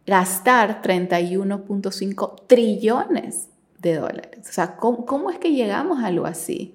gastar 0.07 0.83
31.5 0.83 2.47
trillones 2.47 3.49
de 3.78 3.95
dólares. 3.95 4.49
O 4.49 4.52
sea, 4.52 4.76
¿cómo, 4.76 5.30
es 5.30 5.38
que 5.38 5.52
llegamos 5.52 6.02
a 6.02 6.07
algo 6.07 6.26
así? 6.26 6.75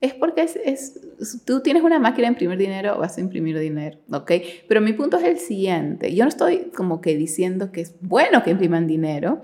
Es 0.00 0.14
porque 0.14 0.42
es, 0.42 1.00
tú 1.44 1.60
tienes 1.60 1.84
una 1.84 2.00
máquina 2.00 2.26
de 2.26 2.32
imprimir 2.32 2.58
dinero, 2.58 2.98
vas 2.98 3.16
a 3.18 3.20
imprimir 3.20 3.56
dinero, 3.58 3.98
¿ok? 4.10 4.32
Pero 4.68 4.80
mi 4.80 4.92
punto 4.94 5.16
es 5.16 5.24
el 5.24 5.38
siguiente. 5.38 6.12
Yo 6.12 6.24
no 6.24 6.28
estoy 6.28 6.72
como 6.74 7.00
que 7.00 7.16
diciendo 7.16 7.70
que 7.70 7.82
es 7.82 7.94
bueno 8.00 8.42
que 8.42 8.50
impriman 8.50 8.88
dinero 8.88 9.42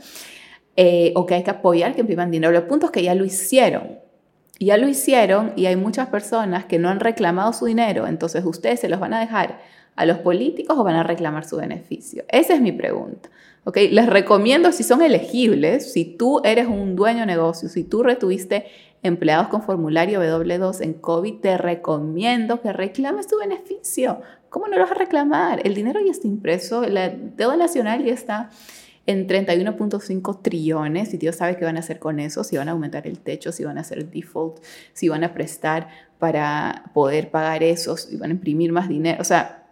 eh, 0.74 1.12
o 1.14 1.26
que 1.26 1.34
hay 1.34 1.44
que 1.44 1.50
apoyar 1.50 1.94
que 1.94 2.00
impriman 2.00 2.32
dinero. 2.32 2.56
El 2.56 2.64
punto 2.64 2.86
es 2.86 2.92
que 2.92 3.04
ya 3.04 3.14
lo 3.14 3.24
hicieron. 3.24 4.00
Ya 4.58 4.76
lo 4.76 4.88
hicieron 4.88 5.52
y 5.56 5.66
hay 5.66 5.76
muchas 5.76 6.08
personas 6.08 6.64
que 6.64 6.78
no 6.78 6.88
han 6.88 7.00
reclamado 7.00 7.52
su 7.52 7.66
dinero, 7.66 8.06
entonces 8.06 8.44
ustedes 8.44 8.80
se 8.80 8.88
los 8.88 8.98
van 8.98 9.14
a 9.14 9.20
dejar 9.20 9.60
a 9.94 10.06
los 10.06 10.18
políticos 10.18 10.78
o 10.78 10.84
van 10.84 10.96
a 10.96 11.02
reclamar 11.02 11.44
su 11.44 11.56
beneficio. 11.56 12.24
Esa 12.28 12.54
es 12.54 12.60
mi 12.60 12.72
pregunta. 12.72 13.28
¿okay? 13.64 13.90
Les 13.90 14.06
recomiendo 14.06 14.72
si 14.72 14.82
son 14.82 15.02
elegibles, 15.02 15.92
si 15.92 16.04
tú 16.04 16.40
eres 16.44 16.66
un 16.66 16.96
dueño 16.96 17.20
de 17.20 17.26
negocio, 17.26 17.68
si 17.68 17.84
tú 17.84 18.02
retuviste 18.02 18.66
empleados 19.02 19.48
con 19.48 19.62
formulario 19.62 20.22
W2 20.22 20.82
en 20.82 20.94
COVID, 20.94 21.40
te 21.40 21.58
recomiendo 21.58 22.60
que 22.60 22.72
reclames 22.72 23.26
tu 23.26 23.38
beneficio. 23.38 24.22
¿Cómo 24.48 24.66
no 24.68 24.76
lo 24.76 24.82
vas 24.82 24.92
a 24.92 24.94
reclamar? 24.94 25.60
El 25.64 25.74
dinero 25.74 26.00
ya 26.04 26.10
está 26.10 26.26
impreso, 26.26 26.82
la 26.82 27.10
deuda 27.10 27.56
nacional 27.56 28.04
ya 28.04 28.12
está 28.12 28.50
en 29.08 29.26
31.5 29.26 30.42
trillones 30.42 31.14
y 31.14 31.16
Dios 31.16 31.36
sabe 31.36 31.56
qué 31.56 31.64
van 31.64 31.78
a 31.78 31.80
hacer 31.80 31.98
con 31.98 32.20
eso, 32.20 32.44
si 32.44 32.58
van 32.58 32.68
a 32.68 32.72
aumentar 32.72 33.06
el 33.06 33.20
techo, 33.20 33.52
si 33.52 33.64
van 33.64 33.78
a 33.78 33.80
hacer 33.80 34.10
default, 34.10 34.62
si 34.92 35.08
van 35.08 35.24
a 35.24 35.32
prestar 35.32 35.88
para 36.18 36.90
poder 36.92 37.30
pagar 37.30 37.62
eso, 37.62 37.96
si 37.96 38.18
van 38.18 38.30
a 38.30 38.34
imprimir 38.34 38.70
más 38.70 38.86
dinero, 38.86 39.18
o 39.18 39.24
sea, 39.24 39.66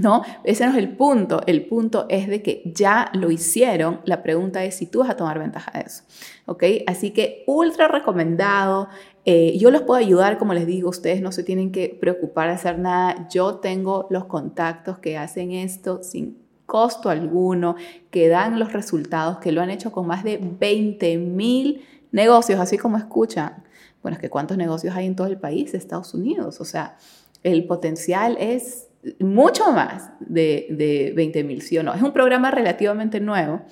¿no? 0.00 0.22
Ese 0.42 0.64
no 0.64 0.72
es 0.72 0.78
el 0.78 0.96
punto, 0.96 1.42
el 1.46 1.66
punto 1.66 2.06
es 2.08 2.28
de 2.28 2.42
que 2.42 2.62
ya 2.64 3.10
lo 3.12 3.30
hicieron, 3.30 4.00
la 4.06 4.22
pregunta 4.22 4.64
es 4.64 4.76
si 4.76 4.86
tú 4.86 5.00
vas 5.00 5.10
a 5.10 5.16
tomar 5.16 5.38
ventaja 5.38 5.70
de 5.78 5.84
eso, 5.84 6.04
¿ok? 6.46 6.64
Así 6.86 7.10
que 7.10 7.44
ultra 7.46 7.88
recomendado, 7.88 8.88
eh, 9.26 9.58
yo 9.58 9.70
los 9.70 9.82
puedo 9.82 10.00
ayudar, 10.00 10.38
como 10.38 10.54
les 10.54 10.66
digo, 10.66 10.88
ustedes 10.88 11.20
no 11.20 11.30
se 11.30 11.42
tienen 11.42 11.72
que 11.72 11.94
preocupar 12.00 12.48
de 12.48 12.54
hacer 12.54 12.78
nada, 12.78 13.28
yo 13.28 13.56
tengo 13.56 14.06
los 14.08 14.24
contactos 14.24 14.98
que 14.98 15.18
hacen 15.18 15.52
esto 15.52 16.02
sin 16.02 16.47
costo 16.68 17.08
alguno, 17.08 17.76
que 18.10 18.28
dan 18.28 18.58
los 18.58 18.74
resultados, 18.74 19.38
que 19.38 19.52
lo 19.52 19.62
han 19.62 19.70
hecho 19.70 19.90
con 19.90 20.06
más 20.06 20.22
de 20.22 20.38
20 20.38 21.16
mil 21.16 21.82
negocios, 22.12 22.60
así 22.60 22.76
como 22.76 22.98
escuchan. 22.98 23.64
Bueno, 24.02 24.16
es 24.16 24.20
que 24.20 24.28
cuántos 24.28 24.58
negocios 24.58 24.94
hay 24.94 25.06
en 25.06 25.16
todo 25.16 25.28
el 25.28 25.38
país, 25.38 25.72
Estados 25.72 26.12
Unidos. 26.12 26.60
O 26.60 26.66
sea, 26.66 26.98
el 27.42 27.64
potencial 27.66 28.36
es 28.38 28.88
mucho 29.18 29.72
más 29.72 30.10
de, 30.20 30.66
de 30.68 31.14
20 31.16 31.42
mil, 31.42 31.62
¿sí 31.62 31.78
o 31.78 31.82
no? 31.82 31.94
Es 31.94 32.02
un 32.02 32.12
programa 32.12 32.50
relativamente 32.50 33.18
nuevo. 33.18 33.62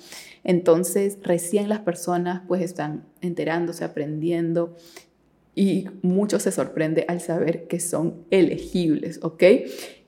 Entonces, 0.43 1.19
recién 1.21 1.69
las 1.69 1.81
personas 1.81 2.41
pues 2.47 2.63
están 2.63 3.05
enterándose, 3.21 3.83
aprendiendo 3.83 4.75
y 5.53 5.87
mucho 6.01 6.39
se 6.39 6.51
sorprende 6.51 7.05
al 7.07 7.21
saber 7.21 7.67
que 7.67 7.79
son 7.79 8.25
elegibles, 8.31 9.19
¿ok? 9.21 9.43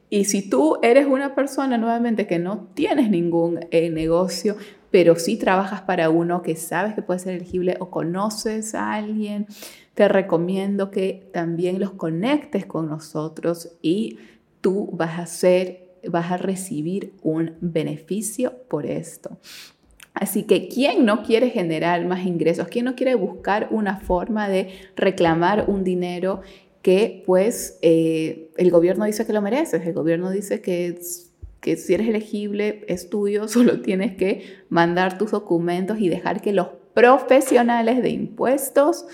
Y 0.09 0.25
si 0.25 0.49
tú 0.49 0.77
eres 0.81 1.05
una 1.05 1.35
persona 1.35 1.77
nuevamente 1.77 2.25
que 2.25 2.39
no 2.39 2.67
tienes 2.73 3.09
ningún 3.09 3.59
eh, 3.71 3.89
negocio, 3.89 4.57
pero 4.91 5.15
sí 5.15 5.37
trabajas 5.37 5.81
para 5.81 6.09
uno 6.09 6.41
que 6.41 6.55
sabes 6.55 6.95
que 6.95 7.01
puede 7.01 7.19
ser 7.19 7.35
elegible 7.35 7.77
o 7.79 7.91
conoces 7.91 8.73
a 8.73 8.93
alguien, 8.93 9.47
te 9.93 10.07
recomiendo 10.07 10.89
que 10.89 11.29
también 11.33 11.79
los 11.79 11.91
conectes 11.91 12.65
con 12.65 12.89
nosotros 12.89 13.77
y 13.81 14.17
tú 14.61 14.89
vas 14.93 15.19
a 15.19 15.25
ser, 15.25 15.91
vas 16.09 16.31
a 16.31 16.37
recibir 16.37 17.13
un 17.21 17.55
beneficio 17.61 18.53
por 18.67 18.85
esto. 18.85 19.37
Así 20.13 20.43
que, 20.43 20.67
¿quién 20.67 21.05
no 21.05 21.23
quiere 21.23 21.49
generar 21.49 22.03
más 22.05 22.25
ingresos? 22.25 22.67
¿Quién 22.67 22.85
no 22.85 22.95
quiere 22.95 23.15
buscar 23.15 23.67
una 23.71 23.97
forma 23.97 24.49
de 24.49 24.69
reclamar 24.95 25.65
un 25.67 25.83
dinero 25.83 26.41
que 26.81 27.23
pues 27.25 27.77
eh, 27.81 28.51
el 28.57 28.71
gobierno 28.71 29.05
dice 29.05 29.25
que 29.25 29.33
lo 29.33 29.41
mereces? 29.41 29.85
El 29.85 29.93
gobierno 29.93 30.31
dice 30.31 30.61
que, 30.61 30.99
que 31.59 31.75
si 31.75 31.93
eres 31.93 32.07
elegible 32.07 32.85
es 32.87 33.09
tuyo, 33.09 33.47
solo 33.49 33.81
tienes 33.81 34.15
que 34.15 34.63
mandar 34.69 35.17
tus 35.17 35.31
documentos 35.31 35.99
y 35.99 36.09
dejar 36.09 36.41
que 36.41 36.53
los 36.53 36.67
profesionales 36.93 38.01
de 38.01 38.09
impuestos, 38.09 39.05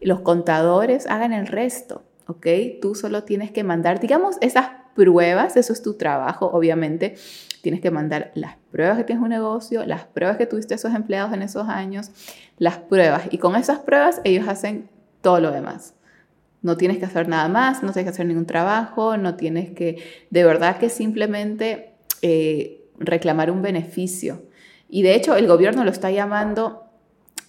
los 0.00 0.20
contadores, 0.20 1.06
hagan 1.06 1.32
el 1.32 1.46
resto. 1.46 2.02
¿Ok? 2.28 2.46
Tú 2.82 2.96
solo 2.96 3.22
tienes 3.22 3.52
que 3.52 3.62
mandar, 3.62 4.00
digamos, 4.00 4.36
esas 4.40 4.66
pruebas, 4.96 5.56
eso 5.56 5.72
es 5.72 5.82
tu 5.82 5.94
trabajo, 5.94 6.46
obviamente. 6.46 7.14
Tienes 7.62 7.80
que 7.80 7.92
mandar 7.92 8.32
las 8.34 8.56
pruebas 8.72 8.96
que 8.96 9.04
tienes 9.04 9.22
un 9.22 9.28
negocio, 9.28 9.84
las 9.86 10.04
pruebas 10.04 10.36
que 10.36 10.46
tuviste 10.46 10.74
esos 10.74 10.94
empleados 10.94 11.32
en 11.32 11.42
esos 11.42 11.68
años, 11.68 12.10
las 12.58 12.78
pruebas. 12.78 13.24
Y 13.30 13.38
con 13.38 13.54
esas 13.54 13.78
pruebas 13.80 14.20
ellos 14.24 14.48
hacen 14.48 14.88
todo 15.20 15.40
lo 15.40 15.52
demás. 15.52 15.95
No 16.62 16.76
tienes 16.76 16.98
que 16.98 17.04
hacer 17.04 17.28
nada 17.28 17.48
más, 17.48 17.82
no 17.82 17.92
tienes 17.92 18.04
que 18.04 18.14
hacer 18.14 18.26
ningún 18.26 18.46
trabajo, 18.46 19.16
no 19.16 19.36
tienes 19.36 19.70
que, 19.70 20.02
de 20.30 20.44
verdad 20.44 20.78
que 20.78 20.88
simplemente 20.88 21.94
eh, 22.22 22.84
reclamar 22.98 23.50
un 23.50 23.62
beneficio. 23.62 24.42
Y 24.88 25.02
de 25.02 25.14
hecho 25.14 25.36
el 25.36 25.46
gobierno 25.46 25.84
lo 25.84 25.90
está 25.90 26.10
llamando 26.10 26.86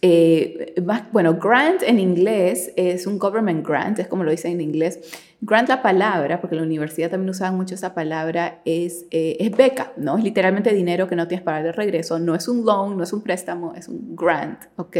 eh, 0.04 0.76
bueno, 1.12 1.34
grant 1.36 1.82
en 1.82 2.00
inglés 2.00 2.72
es 2.76 3.08
un 3.08 3.18
government 3.18 3.66
grant, 3.66 3.98
es 3.98 4.08
como 4.08 4.24
lo 4.24 4.32
dicen 4.32 4.52
en 4.54 4.62
inglés. 4.62 5.00
Grant 5.42 5.70
la 5.70 5.82
palabra, 5.82 6.40
porque 6.40 6.56
la 6.56 6.64
universidad 6.64 7.10
también 7.10 7.32
usaban 7.32 7.56
mucho 7.56 7.76
esa 7.76 7.94
palabra, 7.94 8.62
es, 8.66 9.06
eh, 9.12 9.38
es 9.40 9.52
beca, 9.52 9.94
¿no? 9.98 10.18
Es 10.18 10.24
literalmente 10.24 10.74
dinero 10.74 11.08
que 11.08 11.16
no 11.16 11.28
tienes 11.28 11.44
para 11.44 11.58
dar 11.58 11.66
de 11.66 11.72
regreso. 11.72 12.20
No 12.20 12.36
es 12.36 12.48
un 12.48 12.64
loan, 12.66 12.96
no 12.98 13.04
es 13.04 13.14
un 13.14 13.22
préstamo, 13.22 13.74
es 13.76 13.88
un 13.88 14.16
grant, 14.16 14.66
¿ok? 14.76 14.98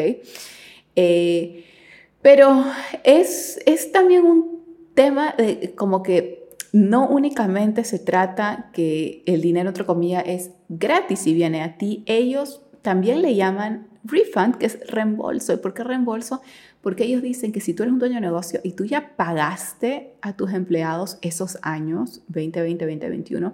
Pero 2.22 2.66
es, 3.04 3.60
es 3.66 3.92
también 3.92 4.26
un 4.26 4.64
tema 4.94 5.34
de, 5.38 5.74
como 5.76 6.04
que 6.04 6.48
no 6.74 7.08
únicamente 7.08 7.84
se 7.84 8.00
trata 8.00 8.70
que 8.74 9.24
el 9.26 9.42
dinero, 9.42 9.70
entre 9.70 9.86
comillas, 9.86 10.24
es 10.26 10.52
gratis 10.70 11.28
y 11.28 11.34
viene 11.34 11.62
a 11.62 11.78
ti, 11.78 12.04
ellos 12.06 12.62
también 12.82 13.22
le 13.22 13.36
llaman 13.36 13.88
refund, 14.04 14.56
que 14.56 14.66
es 14.66 14.80
reembolso. 14.88 15.54
¿Y 15.54 15.58
por 15.58 15.74
qué 15.74 15.84
reembolso? 15.84 16.42
Porque 16.82 17.04
ellos 17.04 17.22
dicen 17.22 17.52
que 17.52 17.62
si 17.62 17.74
tú 17.74 17.84
eres 17.84 17.94
un 17.94 18.00
dueño 18.00 18.16
de 18.16 18.22
negocio 18.22 18.60
y 18.64 18.72
tú 18.72 18.86
ya 18.86 19.16
pagaste 19.16 20.16
a 20.22 20.34
tus 20.34 20.54
empleados 20.54 21.18
esos 21.22 21.58
años, 21.62 22.22
2020, 22.28 22.86
2021, 22.86 23.54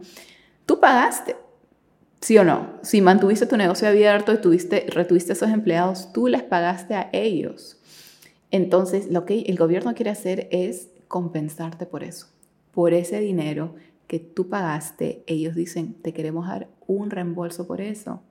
tú 0.66 0.80
pagaste. 0.80 1.36
¿Sí 2.22 2.38
o 2.38 2.44
no? 2.46 2.78
Si 2.84 3.02
mantuviste 3.02 3.46
tu 3.46 3.58
negocio 3.58 3.88
abierto 3.88 4.32
y 4.34 4.38
tuviste, 4.38 4.86
retuviste 4.90 5.34
esos 5.34 5.50
empleados, 5.50 6.14
tú 6.14 6.28
les 6.28 6.42
pagaste 6.42 6.96
a 6.96 7.10
ellos. 7.12 7.82
Entonces, 8.54 9.10
lo 9.10 9.26
que 9.26 9.40
el 9.42 9.58
gobierno 9.58 9.96
quiere 9.96 10.12
hacer 10.12 10.48
es 10.52 10.92
compensarte 11.08 11.88
por 11.88 12.04
eso, 12.04 12.28
por 12.72 12.94
ese 12.94 13.20
dinero 13.20 13.74
que 14.06 14.20
tú 14.20 14.48
pagaste. 14.48 15.24
Ellos 15.26 15.56
dicen, 15.56 15.96
te 15.96 16.14
queremos 16.14 16.48
dar 16.48 16.68
un 16.86 17.10
reembolso 17.10 17.66
por 17.66 17.82
eso. 17.82 18.22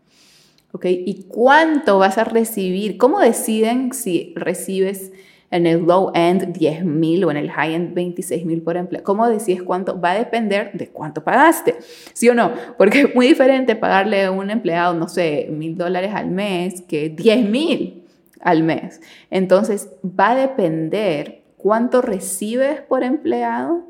¿ok? 0.70 0.86
¿Y 0.86 1.24
cuánto 1.24 1.98
vas 1.98 2.18
a 2.18 2.24
recibir? 2.24 2.98
¿Cómo 2.98 3.18
deciden 3.18 3.92
si 3.92 4.32
recibes 4.36 5.10
en 5.50 5.66
el 5.66 5.80
low 5.80 6.12
end 6.14 6.52
10 6.52 6.84
mil 6.84 7.24
o 7.24 7.32
en 7.32 7.36
el 7.36 7.50
high 7.50 7.74
end 7.74 7.92
26 7.92 8.46
mil 8.46 8.62
por 8.62 8.76
empleado? 8.76 9.02
¿Cómo 9.02 9.28
decides 9.28 9.64
cuánto? 9.64 10.00
Va 10.00 10.12
a 10.12 10.18
depender 10.18 10.70
de 10.74 10.86
cuánto 10.86 11.24
pagaste, 11.24 11.74
¿sí 12.12 12.28
o 12.28 12.34
no? 12.34 12.52
Porque 12.78 13.00
es 13.00 13.14
muy 13.16 13.26
diferente 13.26 13.74
pagarle 13.74 14.26
a 14.26 14.30
un 14.30 14.50
empleado, 14.50 14.94
no 14.94 15.08
sé, 15.08 15.48
mil 15.50 15.76
dólares 15.76 16.14
al 16.14 16.30
mes 16.30 16.80
que 16.82 17.08
10 17.08 17.50
mil 17.50 18.01
al 18.42 18.62
mes. 18.62 19.00
Entonces, 19.30 19.90
va 20.04 20.30
a 20.30 20.36
depender 20.36 21.44
cuánto 21.56 22.02
recibes 22.02 22.80
por 22.82 23.02
empleado, 23.04 23.86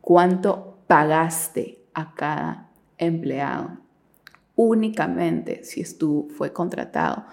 cuánto 0.00 0.78
pagaste 0.86 1.78
a 1.94 2.14
cada 2.14 2.70
empleado 2.96 3.88
únicamente 4.58 5.62
si 5.62 5.84
tú 5.96 6.28
fue 6.36 6.52
contratado 6.52 7.24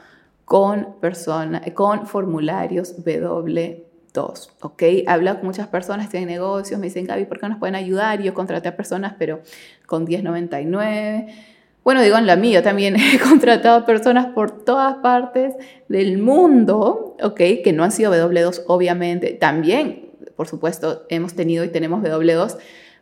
con, 0.46 1.00
persona, 1.02 1.60
con 1.74 2.06
formularios 2.06 3.04
W2, 3.04 4.50
¿ok? 4.62 4.84
Habla 5.08 5.38
con 5.38 5.48
muchas 5.48 5.68
personas, 5.68 6.08
tienen 6.10 6.30
negocios, 6.30 6.80
me 6.80 6.86
dicen, 6.86 7.08
Gaby, 7.08 7.26
¿por 7.26 7.40
qué 7.40 7.50
nos 7.50 7.58
pueden 7.58 7.74
ayudar? 7.74 8.22
Yo 8.22 8.36
contraté 8.36 8.70
a 8.70 8.78
personas, 8.78 9.16
pero 9.18 9.42
con 9.88 10.04
1099. 10.04 11.55
Bueno, 11.86 12.02
digo 12.02 12.18
en 12.18 12.26
la 12.26 12.36
mía, 12.36 12.64
también 12.64 12.96
he 13.00 13.20
contratado 13.20 13.86
personas 13.86 14.26
por 14.34 14.66
todas 14.66 14.96
partes 14.96 15.54
del 15.88 16.18
mundo, 16.18 17.16
¿ok? 17.22 17.38
Que 17.64 17.74
no 17.74 17.84
han 17.84 17.92
sido 17.92 18.12
W2, 18.12 18.64
obviamente. 18.68 19.34
También, 19.34 20.10
por 20.36 20.48
supuesto, 20.48 21.06
hemos 21.10 21.36
tenido 21.36 21.64
y 21.64 21.70
tenemos 21.70 22.04
W2 22.04 22.58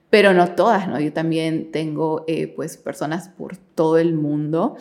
pero 0.09 0.31
no 0.35 0.49
todas, 0.49 0.87
¿no? 0.87 0.99
Yo 0.99 1.11
también 1.11 1.71
tengo 1.71 2.23
eh, 2.27 2.45
pues 2.45 2.77
personas 2.77 3.29
por 3.29 3.57
todo 3.57 3.97
el 3.97 4.13
mundo 4.13 4.77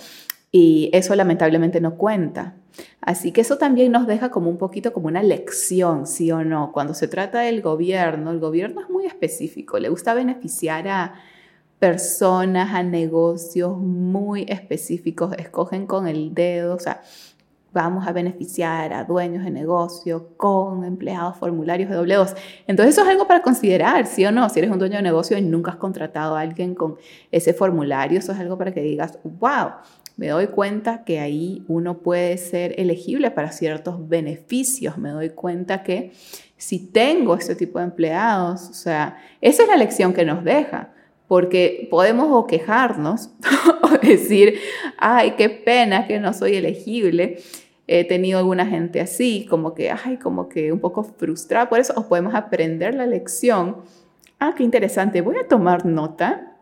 y 0.51 0.91
eso 0.93 1.15
lamentablemente 1.15 1.81
no 1.81 1.97
cuenta. 1.97 2.57
Así 3.01 3.33
que 3.33 3.41
eso 3.41 3.57
también 3.57 3.93
nos 3.93 4.07
deja 4.07 4.31
como 4.31 4.51
un 4.51 4.59
poquito 4.59 4.93
como 4.93 5.07
una 5.07 5.23
lección, 5.23 6.07
sí 6.07 6.31
o 6.31 6.45
no. 6.45 6.71
Cuando 6.71 6.93
se 6.93 7.09
trata 7.09 7.41
del 7.41 7.63
gobierno, 7.63 8.31
el 8.31 8.41
gobierno 8.41 8.83
es 8.83 8.91
muy 8.91 9.07
específico, 9.07 9.79
le 9.79 9.89
gusta 9.89 10.13
beneficiar 10.13 10.87
a 10.89 11.15
personas, 11.83 12.73
a 12.75 12.85
negocios 12.85 13.77
muy 13.77 14.47
específicos, 14.49 15.35
escogen 15.37 15.89
con 15.89 16.07
el 16.07 16.33
dedo, 16.33 16.77
o 16.77 16.79
sea, 16.79 17.03
vamos 17.73 18.07
a 18.07 18.13
beneficiar 18.13 18.93
a 18.93 19.03
dueños 19.03 19.43
de 19.43 19.51
negocio 19.51 20.29
con 20.37 20.85
empleados 20.85 21.37
formularios 21.39 21.91
de 21.91 21.97
doble 21.97 22.15
Entonces 22.69 22.95
eso 22.95 23.03
es 23.03 23.09
algo 23.09 23.27
para 23.27 23.43
considerar, 23.43 24.07
sí 24.07 24.25
o 24.25 24.31
no. 24.31 24.49
Si 24.49 24.61
eres 24.61 24.71
un 24.71 24.79
dueño 24.79 24.99
de 24.99 25.03
negocio 25.03 25.37
y 25.37 25.43
nunca 25.43 25.73
has 25.73 25.77
contratado 25.79 26.37
a 26.37 26.43
alguien 26.43 26.77
con 26.77 26.99
ese 27.33 27.53
formulario, 27.53 28.21
eso 28.21 28.31
es 28.31 28.39
algo 28.39 28.57
para 28.57 28.73
que 28.73 28.81
digas, 28.81 29.19
wow, 29.25 29.71
me 30.17 30.29
doy 30.29 30.47
cuenta 30.47 31.03
que 31.03 31.19
ahí 31.19 31.65
uno 31.67 31.99
puede 31.99 32.39
ser 32.39 32.79
elegible 32.79 33.33
para 33.33 33.51
ciertos 33.51 34.09
beneficios. 34.09 34.99
Me 34.99 35.11
doy 35.11 35.31
cuenta 35.31 35.83
que 35.83 36.13
si 36.57 36.79
tengo 36.79 37.35
este 37.35 37.57
tipo 37.57 37.81
de 37.81 37.87
empleados, 37.87 38.71
o 38.71 38.75
sea, 38.75 39.17
esa 39.41 39.65
es 39.65 39.69
la 39.69 39.77
lección 39.77 40.13
que 40.13 40.25
nos 40.25 40.45
deja 40.45 40.93
porque 41.33 41.89
podemos 41.91 42.29
o 42.31 42.47
quejarnos 42.47 43.31
o 43.83 43.89
decir, 44.07 44.59
ay, 44.99 45.31
qué 45.39 45.49
pena 45.49 46.07
que 46.07 46.21
no 46.21 46.35
soy 46.35 46.57
elegible. 46.57 47.39
He 47.87 48.05
tenido 48.05 48.39
alguna 48.39 48.67
gente 48.67 49.01
así, 49.01 49.47
como 49.49 49.73
que, 49.73 49.91
ay, 49.91 50.19
como 50.19 50.51
que 50.51 50.71
un 50.73 50.81
poco 50.81 51.05
frustrada 51.05 51.71
por 51.71 51.81
eso, 51.81 51.95
o 51.97 52.07
podemos 52.07 52.35
aprender 52.35 52.95
la 52.95 53.07
lección. 53.07 53.79
Ah, 54.41 54.53
qué 54.55 54.63
interesante, 54.63 55.23
voy 55.23 55.37
a 55.39 55.49
tomar 55.49 55.87
nota 55.87 56.59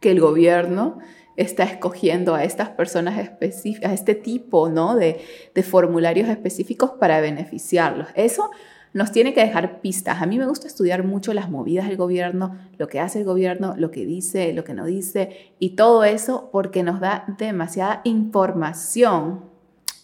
que 0.00 0.12
el 0.12 0.20
gobierno 0.20 1.00
está 1.36 1.64
escogiendo 1.64 2.34
a 2.34 2.44
estas 2.44 2.70
personas 2.70 3.18
específicas, 3.18 3.90
a 3.90 3.92
este 3.92 4.14
tipo 4.14 4.70
¿no? 4.70 4.96
de, 4.96 5.20
de 5.54 5.62
formularios 5.62 6.30
específicos 6.30 6.92
para 6.92 7.20
beneficiarlos. 7.20 8.08
Eso 8.14 8.50
nos 8.94 9.10
tiene 9.10 9.34
que 9.34 9.40
dejar 9.40 9.80
pistas. 9.80 10.22
A 10.22 10.26
mí 10.26 10.38
me 10.38 10.46
gusta 10.46 10.68
estudiar 10.68 11.02
mucho 11.02 11.34
las 11.34 11.50
movidas 11.50 11.88
del 11.88 11.96
gobierno, 11.96 12.56
lo 12.78 12.86
que 12.86 13.00
hace 13.00 13.18
el 13.18 13.24
gobierno, 13.24 13.74
lo 13.76 13.90
que 13.90 14.06
dice, 14.06 14.54
lo 14.54 14.62
que 14.64 14.72
no 14.72 14.86
dice 14.86 15.52
y 15.58 15.70
todo 15.70 16.04
eso 16.04 16.48
porque 16.52 16.84
nos 16.84 17.00
da 17.00 17.24
demasiada 17.36 18.00
información 18.04 19.46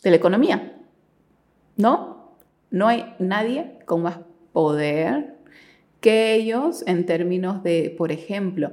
de 0.02 0.10
la 0.10 0.16
economía. 0.16 0.76
¿No? 1.76 2.34
No 2.70 2.88
hay 2.88 3.14
nadie 3.20 3.78
con 3.86 4.02
más 4.02 4.18
poder 4.52 5.36
que 6.00 6.34
ellos 6.34 6.82
en 6.86 7.06
términos 7.06 7.62
de, 7.62 7.94
por 7.96 8.10
ejemplo, 8.10 8.72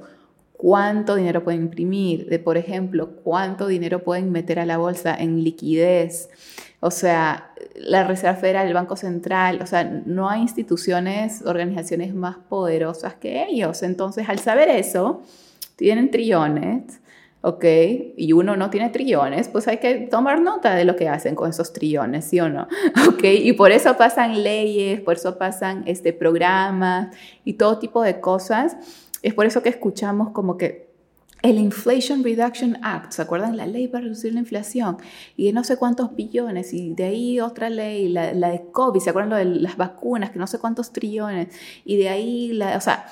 cuánto 0.54 1.16
dinero 1.16 1.44
pueden 1.44 1.64
imprimir, 1.64 2.28
de 2.28 2.40
por 2.40 2.58
ejemplo, 2.58 3.18
cuánto 3.24 3.68
dinero 3.68 4.04
pueden 4.04 4.32
meter 4.32 4.60
a 4.60 4.66
la 4.66 4.78
bolsa 4.78 5.16
en 5.16 5.44
liquidez. 5.44 6.30
O 6.80 6.92
sea, 6.92 7.52
la 7.76 8.04
Reserva 8.04 8.36
Federal, 8.36 8.68
el 8.68 8.74
Banco 8.74 8.96
Central, 8.96 9.60
o 9.62 9.66
sea, 9.66 9.84
no 9.84 10.30
hay 10.30 10.42
instituciones, 10.42 11.42
organizaciones 11.46 12.13
más 12.13 12.38
poderosas 12.50 13.16
que 13.16 13.46
ellos. 13.50 13.82
Entonces, 13.82 14.30
al 14.30 14.40
saber 14.40 14.70
eso, 14.70 15.22
tienen 15.76 16.12
trillones, 16.12 17.02
¿ok? 17.42 17.66
Y 18.16 18.34
uno 18.34 18.56
no 18.56 18.70
tiene 18.70 18.90
trillones, 18.90 19.48
pues 19.48 19.68
hay 19.68 19.78
que 19.78 19.96
tomar 19.96 20.40
nota 20.40 20.76
de 20.76 20.86
lo 20.86 20.96
que 20.96 21.10
hacen 21.10 21.34
con 21.34 21.50
esos 21.50 21.74
trillones, 21.74 22.26
¿sí 22.26 22.40
o 22.40 22.50
no? 22.50 22.68
¿Ok? 23.10 23.24
Y 23.24 23.54
por 23.54 23.72
eso 23.72 23.98
pasan 23.98 24.44
leyes, 24.44 25.02
por 25.02 25.16
eso 25.16 25.38
pasan 25.38 25.84
este, 25.88 26.13
programas 26.13 27.16
y 27.44 27.54
todo 27.54 27.80
tipo 27.80 28.04
de 28.04 28.20
cosas 28.20 28.78
es 29.22 29.34
por 29.34 29.46
eso 29.46 29.62
que 29.62 29.70
escuchamos 29.70 30.30
como 30.32 30.58
que 30.58 30.87
el 31.50 31.60
Inflation 31.60 32.24
Reduction 32.24 32.78
Act, 32.84 33.12
¿se 33.12 33.22
acuerdan? 33.22 33.58
La 33.58 33.66
ley 33.66 33.88
para 33.88 34.04
reducir 34.04 34.34
la 34.34 34.40
inflación, 34.40 34.98
y 35.36 35.46
de 35.48 35.54
no 35.54 35.64
sé 35.64 35.78
cuántos 35.78 36.16
billones, 36.16 36.74
y 36.74 36.94
de 36.94 37.04
ahí 37.06 37.40
otra 37.40 37.70
ley, 37.70 38.10
la, 38.10 38.32
de 38.34 38.64
COVID, 38.72 39.00
¿se 39.00 39.10
acuerdan 39.10 39.30
lo 39.30 39.36
de 39.38 39.46
las 39.46 39.78
vacunas, 39.78 40.32
que 40.32 40.40
no 40.40 40.48
sé 40.48 40.60
cuántos 40.60 40.92
trillones, 40.92 41.48
y 41.86 41.98
de 41.98 42.10
ahí, 42.10 42.54
la, 42.54 42.78
o 42.78 42.82
sea, 42.82 43.06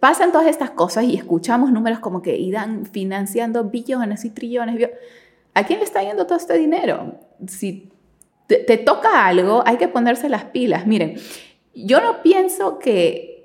pasan 0.00 0.32
todas 0.32 0.48
estas 0.48 0.70
cosas 0.70 1.04
y 1.04 1.14
escuchamos 1.14 1.70
números 1.70 2.00
como 2.00 2.20
que 2.20 2.36
irán 2.36 2.84
financiando 2.84 3.64
billones 3.64 4.24
y 4.24 4.30
trillones. 4.30 4.90
¿A 5.54 5.64
quién 5.64 5.78
le 5.78 5.84
está 5.84 6.02
yendo 6.02 6.26
todo 6.26 6.36
este 6.36 6.58
dinero? 6.58 7.20
Si 7.46 7.90
te 8.48 8.78
toca 8.78 9.26
algo, 9.26 9.62
hay 9.66 9.76
que 9.76 9.88
ponerse 9.88 10.28
las 10.28 10.46
pilas. 10.46 10.86
Miren, 10.86 11.16
yo 11.74 12.00
no 12.00 12.22
pienso 12.22 12.78
que 12.78 13.38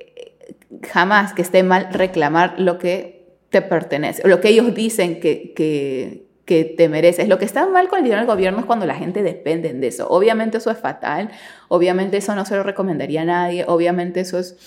jamás 0.81 1.33
que 1.33 1.41
esté 1.41 1.63
mal 1.63 1.89
reclamar 1.91 2.55
lo 2.59 2.77
que 2.77 3.12
te 3.53 3.61
pertenece, 3.61 4.23
o 4.25 4.27
lo 4.27 4.41
que 4.41 4.49
ellos 4.49 4.73
dicen 4.73 5.19
que, 5.19 5.53
que, 5.55 6.25
que 6.43 6.65
te 6.65 6.89
mereces. 6.89 7.29
Lo 7.29 7.37
que 7.37 7.45
está 7.45 7.67
mal 7.67 7.87
con 7.87 7.99
el 7.99 8.03
dinero 8.03 8.19
del 8.19 8.27
gobierno 8.27 8.59
es 8.59 8.65
cuando 8.65 8.87
la 8.87 8.95
gente 8.95 9.21
depende 9.21 9.71
de 9.71 9.87
eso. 9.87 10.07
Obviamente 10.09 10.57
eso 10.57 10.71
es 10.71 10.77
fatal, 10.79 11.29
obviamente 11.67 12.17
eso 12.17 12.33
no 12.33 12.45
se 12.45 12.55
lo 12.55 12.63
recomendaría 12.63 13.21
a 13.21 13.25
nadie, 13.25 13.63
obviamente 13.67 14.19
eso 14.21 14.39
es... 14.39 14.57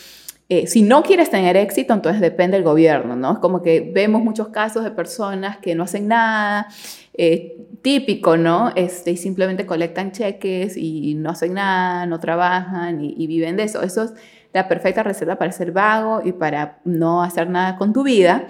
Eh, 0.49 0.69
si 0.69 0.83
no 0.83 1.03
quieres 1.03 1.29
tener 1.29 1.57
éxito, 1.57 1.93
entonces 1.93 2.21
depende 2.21 2.57
del 2.57 2.63
gobierno, 2.63 3.17
¿no? 3.17 3.33
Es 3.33 3.39
como 3.41 3.63
que 3.63 3.91
vemos 3.93 4.23
muchos 4.23 4.51
casos 4.51 4.85
de 4.85 4.93
personas 4.93 5.57
que 5.57 5.75
no 5.75 5.83
hacen 5.83 6.07
nada, 6.07 6.69
eh, 7.15 7.57
típico, 7.83 8.37
¿no? 8.37 8.71
Este, 8.77 9.11
y 9.11 9.17
simplemente 9.17 9.67
colectan 9.67 10.13
cheques 10.13 10.77
y 10.77 11.17
no 11.17 11.31
hacen 11.31 11.55
nada, 11.55 12.07
no 12.07 12.21
trabajan 12.21 13.01
y, 13.01 13.17
y 13.19 13.27
viven 13.27 13.57
de 13.57 13.65
eso. 13.65 13.83
Eso 13.83 14.05
es 14.05 14.13
la 14.53 14.69
perfecta 14.69 15.03
receta 15.03 15.37
para 15.37 15.51
ser 15.51 15.73
vago 15.73 16.23
y 16.25 16.31
para 16.33 16.79
no 16.85 17.25
hacer 17.25 17.51
nada 17.51 17.77
con 17.77 17.93
tu 17.93 18.05
vida, 18.05 18.47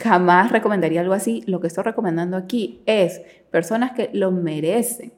jamás 0.00 0.52
recomendaría 0.52 1.00
algo 1.00 1.14
así. 1.14 1.42
Lo 1.46 1.60
que 1.60 1.66
estoy 1.66 1.84
recomendando 1.84 2.36
aquí 2.36 2.82
es 2.86 3.22
personas 3.50 3.92
que 3.92 4.10
lo 4.12 4.30
merecen, 4.30 5.12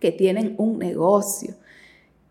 que 0.00 0.12
tienen 0.12 0.54
un 0.58 0.78
negocio, 0.78 1.54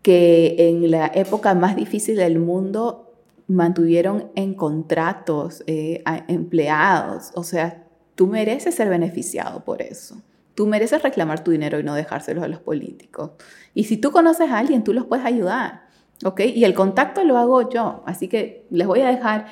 que 0.02 0.56
en 0.58 0.90
la 0.90 1.10
época 1.14 1.54
más 1.54 1.76
difícil 1.76 2.16
del 2.16 2.38
mundo 2.38 3.12
mantuvieron 3.46 4.30
en 4.34 4.54
contratos 4.54 5.62
eh, 5.66 6.02
a 6.04 6.24
empleados. 6.28 7.30
O 7.34 7.42
sea, 7.42 7.84
tú 8.14 8.26
mereces 8.26 8.74
ser 8.74 8.88
beneficiado 8.88 9.64
por 9.64 9.82
eso. 9.82 10.16
Tú 10.54 10.66
mereces 10.66 11.02
reclamar 11.02 11.42
tu 11.42 11.50
dinero 11.50 11.80
y 11.80 11.82
no 11.82 11.94
dejárselo 11.94 12.42
a 12.42 12.48
los 12.48 12.60
políticos. 12.60 13.32
Y 13.74 13.84
si 13.84 13.96
tú 13.96 14.12
conoces 14.12 14.50
a 14.50 14.58
alguien, 14.58 14.84
tú 14.84 14.92
los 14.92 15.06
puedes 15.06 15.26
ayudar. 15.26 15.84
¿ok? 16.22 16.40
Y 16.40 16.64
el 16.64 16.74
contacto 16.74 17.24
lo 17.24 17.38
hago 17.38 17.68
yo, 17.68 18.02
así 18.06 18.28
que 18.28 18.66
les 18.70 18.86
voy 18.86 19.00
a 19.00 19.08
dejar 19.08 19.46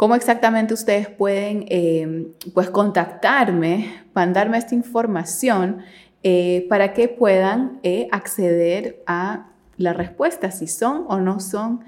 cómo 0.00 0.14
exactamente 0.14 0.72
ustedes 0.72 1.08
pueden 1.10 1.66
eh, 1.68 2.32
pues 2.54 2.70
contactarme, 2.70 4.02
mandarme 4.14 4.56
esta 4.56 4.74
información 4.74 5.82
eh, 6.22 6.64
para 6.70 6.94
que 6.94 7.08
puedan 7.08 7.80
eh, 7.82 8.08
acceder 8.10 9.02
a 9.06 9.48
la 9.76 9.92
respuesta, 9.92 10.50
si 10.52 10.68
son 10.68 11.04
o 11.06 11.18
no 11.18 11.38
son 11.38 11.84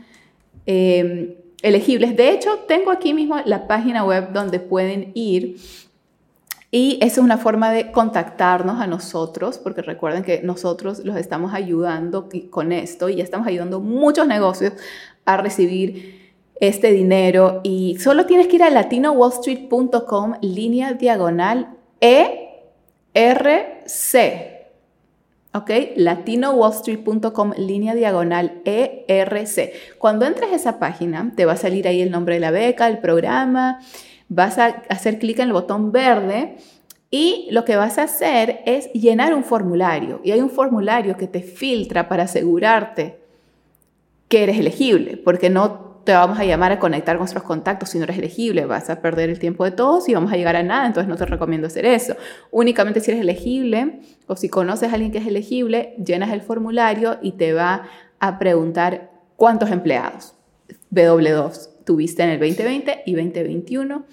elegibles. 0.67 2.15
De 2.15 2.33
hecho, 2.33 2.59
tengo 2.69 2.91
aquí 2.91 3.15
mismo 3.15 3.39
la 3.47 3.67
página 3.67 4.05
web 4.05 4.31
donde 4.35 4.61
pueden 4.61 5.13
ir 5.15 5.57
y 6.71 6.99
esa 7.01 7.21
es 7.21 7.25
una 7.25 7.39
forma 7.39 7.73
de 7.73 7.93
contactarnos 7.93 8.79
a 8.79 8.87
nosotros, 8.87 9.57
porque 9.57 9.81
recuerden 9.81 10.23
que 10.23 10.43
nosotros 10.43 10.99
los 10.99 11.17
estamos 11.17 11.55
ayudando 11.55 12.29
con 12.51 12.73
esto 12.73 13.09
y 13.09 13.17
ya 13.17 13.25
estamos 13.25 13.47
ayudando 13.47 13.81
muchos 13.81 14.27
negocios 14.27 14.75
a 15.25 15.39
recibir 15.39 16.22
este 16.63 16.93
dinero. 16.93 17.61
Y 17.65 17.99
solo 17.99 18.25
tienes 18.25 18.47
que 18.47 18.55
ir 18.57 18.63
a 18.63 18.71
latinowallstreet.com 18.71 20.35
línea 20.43 20.93
diagonal 20.93 21.77
ERC. 22.01 22.33
¿ok? 25.55 25.71
latinowallstreet.com 25.97 27.53
línea 27.59 27.97
diagonal 27.97 28.63
ERC. 28.65 29.73
Cuando 29.99 30.25
entres 30.25 30.53
a 30.53 30.55
esa 30.55 30.79
página, 30.79 31.33
te 31.35 31.45
va 31.47 31.55
a 31.55 31.57
salir 31.57 31.89
ahí 31.89 32.01
el 32.01 32.13
nombre 32.13 32.35
de 32.35 32.41
la 32.41 32.53
beca, 32.53 32.87
el 32.87 32.99
programa, 32.99 33.81
vas 34.29 34.59
a 34.59 34.85
hacer 34.89 35.19
clic 35.19 35.41
en 35.41 35.49
el 35.49 35.53
botón 35.53 35.91
verde 35.91 36.59
y 37.11 37.49
lo 37.51 37.65
que 37.65 37.75
vas 37.75 37.99
a 37.99 38.05
hacer 38.05 38.61
es 38.67 38.91
llenar 38.93 39.35
un 39.35 39.43
formulario. 39.43 40.21
Y 40.23 40.31
hay 40.31 40.41
un 40.41 40.49
formulario 40.49 41.17
que 41.17 41.27
te 41.27 41.43
filtra 41.43 42.09
para 42.09 42.23
asegurarte 42.23 43.19
que 44.29 44.45
eres 44.45 44.59
elegible, 44.59 45.17
porque 45.17 45.51
no 45.51 45.92
te 46.05 46.13
vamos 46.13 46.39
a 46.39 46.45
llamar 46.45 46.73
a 46.73 46.79
conectar 46.79 47.17
con 47.17 47.23
nuestros 47.23 47.45
contactos 47.45 47.91
si 47.91 47.99
no 47.99 48.05
eres 48.05 48.19
elegible, 48.19 48.65
vas 48.67 48.91
a 48.91 49.01
perder 49.01 49.31
el 49.31 49.39
tiempo 49.39 49.65
de 49.65 49.71
todos 49.71 50.09
y 50.09 50.15
vamos 50.15 50.33
a 50.33 50.37
llegar 50.37 50.57
a 50.57 50.63
nada, 50.63 50.87
entonces 50.87 51.09
no 51.09 51.17
te 51.17 51.27
recomiendo 51.27 51.67
hacer 51.67 51.87
eso. 51.87 52.17
Únicamente 52.51 53.01
si 53.01 53.11
eres 53.11 53.23
elegible 53.23 54.01
o 54.27 54.37
si 54.37 54.49
conoces 54.49 54.91
a 54.91 54.95
alguien 54.95 55.13
que 55.13 55.19
es 55.19 55.27
elegible, 55.27 55.95
llenas 56.05 56.31
el 56.31 56.43
formulario 56.43 57.19
y 57.23 57.33
te 57.33 57.53
va 57.53 57.85
a 58.19 58.39
preguntar 58.39 59.11
cuántos 59.37 59.71
empleados. 59.71 60.35
W2 60.93 61.71
tuviste 61.85 62.23
en 62.23 62.31
el 62.31 62.39
2020 62.39 63.03
y 63.07 63.15
2021. 63.15 64.05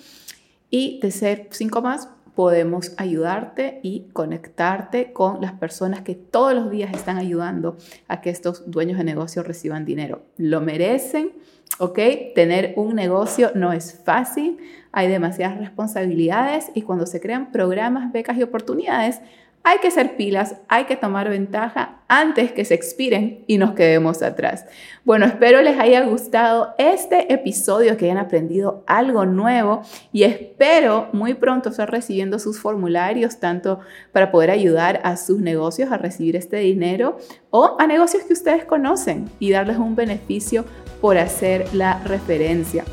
Y 0.71 0.99
de 1.01 1.11
ser 1.11 1.47
cinco 1.51 1.81
más, 1.81 2.09
podemos 2.35 2.93
ayudarte 2.97 3.79
y 3.83 4.07
conectarte 4.13 5.11
con 5.11 5.41
las 5.41 5.53
personas 5.53 6.03
que 6.03 6.15
todos 6.15 6.53
los 6.53 6.71
días 6.71 6.93
están 6.93 7.17
ayudando 7.17 7.75
a 8.07 8.21
que 8.21 8.29
estos 8.29 8.69
dueños 8.71 8.97
de 8.97 9.03
negocio 9.03 9.43
reciban 9.43 9.83
dinero. 9.83 10.23
Lo 10.37 10.61
merecen, 10.61 11.33
¿ok? 11.77 11.99
Tener 12.35 12.73
un 12.75 12.95
negocio 12.95 13.51
no 13.55 13.71
es 13.73 14.01
fácil, 14.03 14.57
hay 14.91 15.07
demasiadas 15.07 15.57
responsabilidades 15.59 16.71
y 16.73 16.81
cuando 16.81 17.05
se 17.05 17.21
crean 17.21 17.51
programas, 17.51 18.11
becas 18.11 18.37
y 18.37 18.43
oportunidades, 18.43 19.21
hay 19.63 19.79
que 19.79 19.91
ser 19.91 20.15
pilas, 20.15 20.55
hay 20.67 20.85
que 20.85 20.95
tomar 20.95 21.29
ventaja 21.29 21.99
antes 22.07 22.53
que 22.53 22.63
se 22.63 22.73
expiren 22.73 23.43
y 23.45 23.57
nos 23.57 23.73
quedemos 23.73 24.21
atrás. 24.23 24.65
Bueno, 25.03 25.25
espero 25.25 25.61
les 25.61 25.77
haya 25.77 26.01
gustado 26.05 26.73
este 26.77 27.31
episodio, 27.33 27.97
que 27.97 28.05
hayan 28.05 28.17
aprendido 28.17 28.83
algo 28.87 29.25
nuevo 29.25 29.81
y 30.13 30.23
espero 30.23 31.09
muy 31.11 31.33
pronto 31.33 31.69
estar 31.69 31.91
recibiendo 31.91 32.39
sus 32.39 32.59
formularios, 32.59 33.39
tanto 33.39 33.79
para 34.13 34.31
poder 34.31 34.49
ayudar 34.49 35.01
a 35.03 35.17
sus 35.17 35.39
negocios 35.39 35.91
a 35.91 35.97
recibir 35.97 36.35
este 36.35 36.57
dinero 36.57 37.17
o 37.51 37.75
a 37.79 37.85
negocios 37.85 38.23
que 38.23 38.33
ustedes 38.33 38.63
conocen 38.63 39.29
y 39.39 39.51
darles 39.51 39.77
un 39.77 39.95
beneficio 39.95 40.65
por 41.01 41.17
hacer 41.17 41.73
la 41.73 41.99
referencia. 42.03 42.83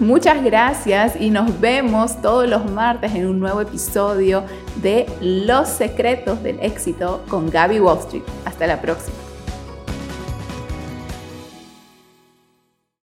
Muchas 0.00 0.42
gracias 0.42 1.14
y 1.20 1.30
nos 1.30 1.60
vemos 1.60 2.22
todos 2.22 2.48
los 2.48 2.70
martes 2.70 3.14
en 3.14 3.26
un 3.26 3.38
nuevo 3.38 3.60
episodio 3.60 4.44
de 4.76 5.06
Los 5.20 5.68
secretos 5.68 6.42
del 6.42 6.58
éxito 6.60 7.22
con 7.28 7.50
Gaby 7.50 7.80
Wall 7.80 7.98
Street. 7.98 8.22
Hasta 8.46 8.66
la 8.66 8.80
próxima. 8.80 9.29